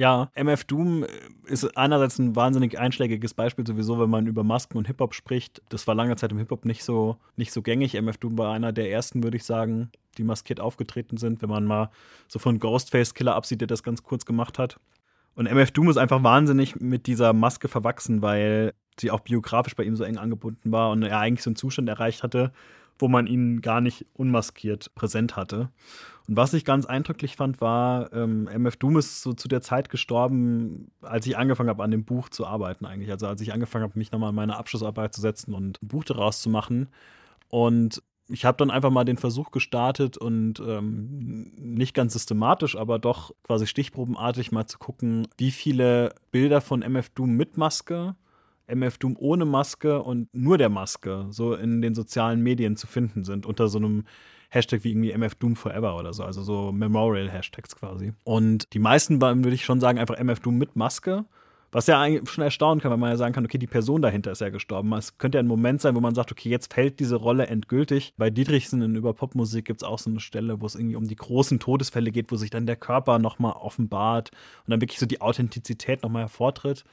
Ja, 0.00 0.30
MF 0.32 0.64
Doom 0.64 1.04
ist 1.44 1.76
einerseits 1.76 2.18
ein 2.18 2.34
wahnsinnig 2.34 2.78
einschlägiges 2.78 3.34
Beispiel 3.34 3.66
sowieso, 3.66 4.00
wenn 4.00 4.08
man 4.08 4.26
über 4.26 4.42
Masken 4.42 4.78
und 4.78 4.86
Hip-Hop 4.86 5.12
spricht. 5.12 5.60
Das 5.68 5.86
war 5.86 5.94
lange 5.94 6.16
Zeit 6.16 6.32
im 6.32 6.38
Hip-Hop 6.38 6.64
nicht 6.64 6.84
so, 6.84 7.18
nicht 7.36 7.52
so 7.52 7.60
gängig. 7.60 7.92
MF 8.00 8.16
Doom 8.16 8.38
war 8.38 8.54
einer 8.54 8.72
der 8.72 8.90
ersten, 8.90 9.22
würde 9.22 9.36
ich 9.36 9.44
sagen, 9.44 9.90
die 10.16 10.24
maskiert 10.24 10.58
aufgetreten 10.58 11.18
sind, 11.18 11.42
wenn 11.42 11.50
man 11.50 11.66
mal 11.66 11.90
so 12.28 12.38
von 12.38 12.58
Ghostface 12.58 13.12
Killer 13.12 13.34
absieht, 13.34 13.60
der 13.60 13.68
das 13.68 13.82
ganz 13.82 14.02
kurz 14.02 14.24
gemacht 14.24 14.58
hat. 14.58 14.80
Und 15.34 15.44
MF 15.46 15.70
Doom 15.72 15.90
ist 15.90 15.98
einfach 15.98 16.22
wahnsinnig 16.22 16.80
mit 16.80 17.06
dieser 17.06 17.34
Maske 17.34 17.68
verwachsen, 17.68 18.22
weil 18.22 18.72
sie 18.98 19.10
auch 19.10 19.20
biografisch 19.20 19.76
bei 19.76 19.82
ihm 19.82 19.96
so 19.96 20.04
eng 20.04 20.16
angebunden 20.16 20.72
war 20.72 20.92
und 20.92 21.02
er 21.02 21.18
eigentlich 21.18 21.42
so 21.42 21.50
einen 21.50 21.56
Zustand 21.56 21.90
erreicht 21.90 22.22
hatte, 22.22 22.52
wo 23.00 23.08
man 23.08 23.26
ihn 23.26 23.60
gar 23.60 23.80
nicht 23.80 24.06
unmaskiert 24.14 24.94
präsent 24.94 25.36
hatte. 25.36 25.70
Und 26.28 26.36
was 26.36 26.52
ich 26.52 26.64
ganz 26.64 26.86
eindrücklich 26.86 27.36
fand, 27.36 27.60
war, 27.60 28.12
ähm, 28.12 28.46
MF 28.46 28.76
Doom 28.76 28.98
ist 28.98 29.22
so 29.22 29.32
zu 29.32 29.48
der 29.48 29.62
Zeit 29.62 29.88
gestorben, 29.88 30.92
als 31.02 31.26
ich 31.26 31.36
angefangen 31.36 31.68
habe, 31.68 31.82
an 31.82 31.90
dem 31.90 32.04
Buch 32.04 32.28
zu 32.28 32.46
arbeiten 32.46 32.86
eigentlich. 32.86 33.10
Also 33.10 33.26
als 33.26 33.40
ich 33.40 33.52
angefangen 33.52 33.82
habe, 33.82 33.98
mich 33.98 34.12
nochmal 34.12 34.30
in 34.30 34.36
meine 34.36 34.56
Abschlussarbeit 34.56 35.14
zu 35.14 35.20
setzen 35.20 35.54
und 35.54 35.82
ein 35.82 35.88
Buch 35.88 36.04
daraus 36.04 36.40
zu 36.40 36.48
machen. 36.48 36.88
Und 37.48 38.02
ich 38.28 38.44
habe 38.44 38.56
dann 38.58 38.70
einfach 38.70 38.90
mal 38.90 39.04
den 39.04 39.16
Versuch 39.16 39.50
gestartet 39.50 40.16
und 40.16 40.60
ähm, 40.60 41.52
nicht 41.56 41.94
ganz 41.94 42.12
systematisch, 42.12 42.76
aber 42.76 42.98
doch 42.98 43.34
quasi 43.42 43.66
stichprobenartig 43.66 44.52
mal 44.52 44.66
zu 44.66 44.78
gucken, 44.78 45.26
wie 45.36 45.50
viele 45.50 46.14
Bilder 46.30 46.60
von 46.60 46.82
MF 46.82 47.08
Doom 47.10 47.30
mit 47.30 47.56
Maske 47.56 48.14
MF 48.70 48.98
Doom 48.98 49.16
ohne 49.18 49.44
Maske 49.44 50.02
und 50.02 50.28
nur 50.32 50.58
der 50.58 50.68
Maske 50.68 51.26
so 51.30 51.54
in 51.54 51.82
den 51.82 51.94
sozialen 51.94 52.42
Medien 52.42 52.76
zu 52.76 52.86
finden 52.86 53.24
sind, 53.24 53.46
unter 53.46 53.68
so 53.68 53.78
einem 53.78 54.04
Hashtag 54.50 54.84
wie 54.84 54.90
irgendwie 54.90 55.12
MF 55.12 55.36
Doom 55.36 55.56
Forever 55.56 55.96
oder 55.96 56.12
so, 56.12 56.24
also 56.24 56.42
so 56.42 56.72
Memorial-Hashtags 56.72 57.76
quasi. 57.76 58.12
Und 58.24 58.72
die 58.72 58.80
meisten 58.80 59.20
waren, 59.20 59.44
würde 59.44 59.54
ich 59.54 59.64
schon 59.64 59.80
sagen, 59.80 59.98
einfach 59.98 60.18
MF 60.18 60.40
Doom 60.40 60.58
mit 60.58 60.76
Maske. 60.76 61.24
Was 61.72 61.86
ja 61.86 62.00
eigentlich 62.00 62.28
schon 62.28 62.42
erstaunen 62.42 62.80
kann, 62.80 62.90
weil 62.90 62.98
man 62.98 63.10
ja 63.10 63.16
sagen 63.16 63.32
kann, 63.32 63.44
okay, 63.44 63.58
die 63.58 63.68
Person 63.68 64.02
dahinter 64.02 64.32
ist 64.32 64.40
ja 64.40 64.48
gestorben. 64.48 64.92
Es 64.94 65.18
könnte 65.18 65.38
ja 65.38 65.42
ein 65.42 65.46
Moment 65.46 65.80
sein, 65.80 65.94
wo 65.94 66.00
man 66.00 66.14
sagt, 66.14 66.32
okay, 66.32 66.48
jetzt 66.48 66.74
fällt 66.74 66.98
diese 66.98 67.14
Rolle 67.14 67.46
endgültig. 67.46 68.12
Bei 68.16 68.28
Dietrichsen 68.28 68.82
in 68.82 68.96
Über 68.96 69.14
Popmusik 69.14 69.66
gibt 69.66 69.82
es 69.82 69.88
auch 69.88 70.00
so 70.00 70.10
eine 70.10 70.18
Stelle, 70.18 70.60
wo 70.60 70.66
es 70.66 70.74
irgendwie 70.74 70.96
um 70.96 71.06
die 71.06 71.14
großen 71.14 71.60
Todesfälle 71.60 72.10
geht, 72.10 72.32
wo 72.32 72.36
sich 72.36 72.50
dann 72.50 72.66
der 72.66 72.76
Körper 72.76 73.20
nochmal 73.20 73.52
offenbart 73.52 74.30
und 74.66 74.70
dann 74.72 74.80
wirklich 74.80 74.98
so 74.98 75.06
die 75.06 75.20
Authentizität 75.20 76.02
nochmal 76.02 76.22
hervortritt. 76.22 76.84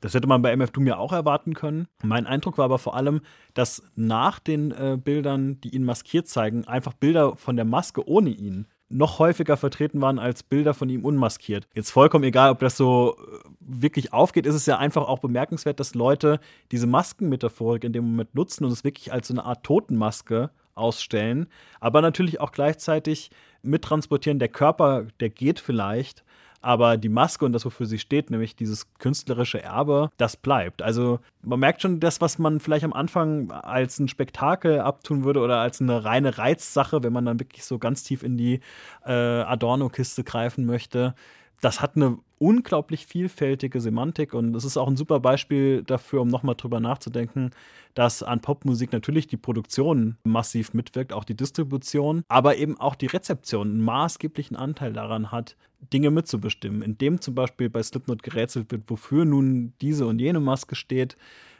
Das 0.00 0.12
hätte 0.12 0.28
man 0.28 0.42
bei 0.42 0.52
MF 0.52 0.72
Doom 0.72 0.86
ja 0.86 0.98
auch 0.98 1.12
erwarten 1.12 1.54
können. 1.54 1.88
Mein 2.02 2.26
Eindruck 2.26 2.58
war 2.58 2.66
aber 2.66 2.78
vor 2.78 2.96
allem, 2.96 3.22
dass 3.54 3.82
nach 3.96 4.38
den 4.38 4.72
äh, 4.72 4.98
Bildern, 5.02 5.60
die 5.62 5.74
ihn 5.74 5.84
maskiert 5.84 6.28
zeigen, 6.28 6.66
einfach 6.66 6.92
Bilder 6.92 7.36
von 7.36 7.56
der 7.56 7.64
Maske 7.64 8.06
ohne 8.06 8.30
ihn 8.30 8.66
noch 8.88 9.18
häufiger 9.18 9.56
vertreten 9.56 10.00
waren 10.00 10.18
als 10.18 10.42
Bilder 10.42 10.74
von 10.74 10.88
ihm 10.88 11.04
unmaskiert. 11.04 11.68
Jetzt 11.74 11.90
vollkommen 11.90 12.24
egal, 12.24 12.50
ob 12.50 12.60
das 12.60 12.76
so 12.76 13.16
äh, 13.18 13.48
wirklich 13.60 14.12
aufgeht, 14.12 14.46
ist 14.46 14.54
es 14.54 14.66
ja 14.66 14.78
einfach 14.78 15.06
auch 15.06 15.18
bemerkenswert, 15.18 15.78
dass 15.78 15.94
Leute 15.94 16.40
diese 16.72 16.86
Maskenmetaphorik 16.86 17.84
in 17.84 17.92
dem 17.92 18.04
Moment 18.04 18.34
nutzen 18.34 18.64
und 18.64 18.72
es 18.72 18.84
wirklich 18.84 19.12
als 19.12 19.28
so 19.28 19.34
eine 19.34 19.44
Art 19.44 19.64
Totenmaske 19.64 20.50
ausstellen, 20.74 21.48
aber 21.80 22.00
natürlich 22.00 22.40
auch 22.40 22.52
gleichzeitig 22.52 23.30
mittransportieren, 23.62 24.38
der 24.38 24.48
Körper, 24.48 25.06
der 25.20 25.28
geht 25.28 25.58
vielleicht, 25.58 26.24
aber 26.60 26.96
die 26.96 27.08
Maske 27.08 27.44
und 27.44 27.52
das, 27.52 27.64
wofür 27.64 27.86
sie 27.86 27.98
steht, 27.98 28.30
nämlich 28.30 28.56
dieses 28.56 28.92
künstlerische 28.94 29.62
Erbe, 29.62 30.10
das 30.16 30.36
bleibt. 30.36 30.82
Also 30.82 31.20
man 31.42 31.60
merkt 31.60 31.82
schon, 31.82 32.00
das, 32.00 32.20
was 32.20 32.38
man 32.38 32.60
vielleicht 32.60 32.84
am 32.84 32.92
Anfang 32.92 33.50
als 33.50 33.98
ein 33.98 34.08
Spektakel 34.08 34.80
abtun 34.80 35.24
würde 35.24 35.40
oder 35.40 35.58
als 35.58 35.80
eine 35.80 36.04
reine 36.04 36.38
Reizsache, 36.38 37.02
wenn 37.02 37.12
man 37.12 37.24
dann 37.24 37.40
wirklich 37.40 37.64
so 37.64 37.78
ganz 37.78 38.02
tief 38.02 38.22
in 38.22 38.36
die 38.36 38.60
äh, 39.06 39.12
Adorno-Kiste 39.12 40.24
greifen 40.24 40.66
möchte, 40.66 41.14
das 41.60 41.80
hat 41.80 41.96
eine 41.96 42.18
unglaublich 42.38 43.06
vielfältige 43.06 43.80
Semantik 43.80 44.32
und 44.32 44.54
es 44.54 44.64
ist 44.64 44.76
auch 44.76 44.86
ein 44.86 44.96
super 44.96 45.18
Beispiel 45.18 45.82
dafür, 45.82 46.20
um 46.20 46.28
nochmal 46.28 46.54
drüber 46.54 46.78
nachzudenken, 46.78 47.50
dass 47.94 48.22
an 48.22 48.40
Popmusik 48.40 48.92
natürlich 48.92 49.26
die 49.26 49.36
Produktion 49.36 50.16
massiv 50.22 50.72
mitwirkt, 50.72 51.12
auch 51.12 51.24
die 51.24 51.36
Distribution, 51.36 52.22
aber 52.28 52.56
eben 52.56 52.78
auch 52.78 52.94
die 52.94 53.06
Rezeption 53.06 53.70
einen 53.70 53.84
maßgeblichen 53.84 54.56
Anteil 54.56 54.92
daran 54.92 55.32
hat, 55.32 55.56
Dinge 55.92 56.10
mitzubestimmen, 56.10 56.82
indem 56.82 57.20
zum 57.20 57.34
Beispiel 57.34 57.70
bei 57.70 57.82
Slipknot 57.82 58.22
gerätselt 58.22 58.70
wird, 58.70 58.84
wofür 58.86 59.24
nun 59.24 59.72
diese 59.80 60.06
und 60.06 60.20
jene 60.20 60.40
Maske 60.40 60.76
steht, 60.76 61.16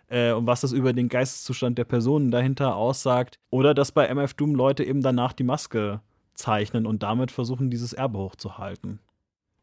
äh, 0.09 0.33
und 0.33 0.47
was 0.47 0.61
das 0.61 0.73
über 0.73 0.93
den 0.93 1.09
Geisteszustand 1.09 1.79
der 1.79 1.85
Personen 1.85 2.31
dahinter 2.31 2.77
aussagt. 2.77 3.39
Oder 3.51 3.75
dass 3.75 3.93
bei 3.93 4.07
MF 4.07 4.35
Doom 4.35 4.55
Leute 4.55 4.85
eben 4.85 5.03
danach 5.03 5.33
die 5.33 5.45
Maske 5.45 6.01
zeichnen 6.35 6.87
und 6.87 7.03
damit 7.03 7.31
versuchen, 7.31 7.71
dieses 7.71 7.93
Erbe 7.93 8.19
hochzuhalten. 8.19 9.01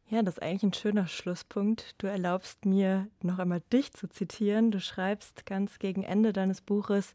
Ja, 0.08 0.22
das 0.22 0.36
ist 0.36 0.42
eigentlich 0.42 0.62
ein 0.62 0.72
schöner 0.72 1.08
Schlusspunkt. 1.08 1.96
Du 1.98 2.06
erlaubst 2.06 2.64
mir 2.64 3.08
noch 3.22 3.40
einmal 3.40 3.60
dich 3.72 3.92
zu 3.92 4.06
zitieren. 4.08 4.70
Du 4.70 4.80
schreibst 4.80 5.46
ganz 5.46 5.80
gegen 5.80 6.04
Ende 6.04 6.32
deines 6.32 6.60
Buches, 6.60 7.12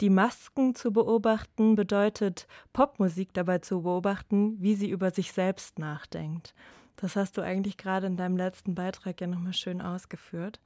die 0.00 0.10
Masken 0.10 0.74
zu 0.74 0.92
beobachten 0.92 1.76
bedeutet, 1.76 2.48
Popmusik 2.72 3.32
dabei 3.32 3.58
zu 3.58 3.82
beobachten, 3.82 4.60
wie 4.60 4.74
sie 4.74 4.90
über 4.90 5.12
sich 5.12 5.30
selbst 5.32 5.78
nachdenkt. 5.78 6.52
Das 6.96 7.14
hast 7.14 7.38
du 7.38 7.42
eigentlich 7.42 7.76
gerade 7.76 8.08
in 8.08 8.16
deinem 8.16 8.36
letzten 8.36 8.74
Beitrag 8.74 9.20
ja 9.20 9.28
nochmal 9.28 9.52
schön 9.52 9.80
ausgeführt. 9.80 10.60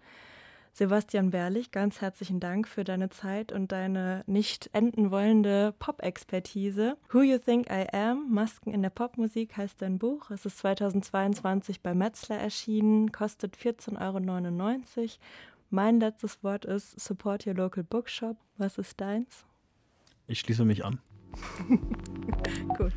Sebastian 0.72 1.30
Berlich, 1.30 1.72
ganz 1.72 2.00
herzlichen 2.00 2.40
Dank 2.40 2.66
für 2.68 2.84
deine 2.84 3.10
Zeit 3.10 3.52
und 3.52 3.72
deine 3.72 4.22
nicht 4.26 4.70
enden 4.72 5.10
wollende 5.10 5.74
Pop-Expertise. 5.78 6.96
Who 7.12 7.22
You 7.22 7.38
Think 7.38 7.68
I 7.70 7.86
Am, 7.92 8.32
Masken 8.32 8.72
in 8.72 8.82
der 8.82 8.90
Popmusik 8.90 9.56
heißt 9.56 9.82
dein 9.82 9.98
Buch. 9.98 10.30
Es 10.30 10.46
ist 10.46 10.58
2022 10.58 11.82
bei 11.82 11.94
Metzler 11.94 12.38
erschienen, 12.38 13.12
kostet 13.12 13.56
14,99 13.56 14.98
Euro. 14.98 15.08
Mein 15.70 16.00
letztes 16.00 16.42
Wort 16.42 16.64
ist 16.64 16.98
Support 16.98 17.46
Your 17.46 17.54
Local 17.54 17.84
Bookshop. 17.84 18.36
Was 18.56 18.78
ist 18.78 19.00
deins? 19.00 19.44
Ich 20.26 20.40
schließe 20.40 20.64
mich 20.64 20.84
an. 20.84 21.00
Gut. 22.76 22.94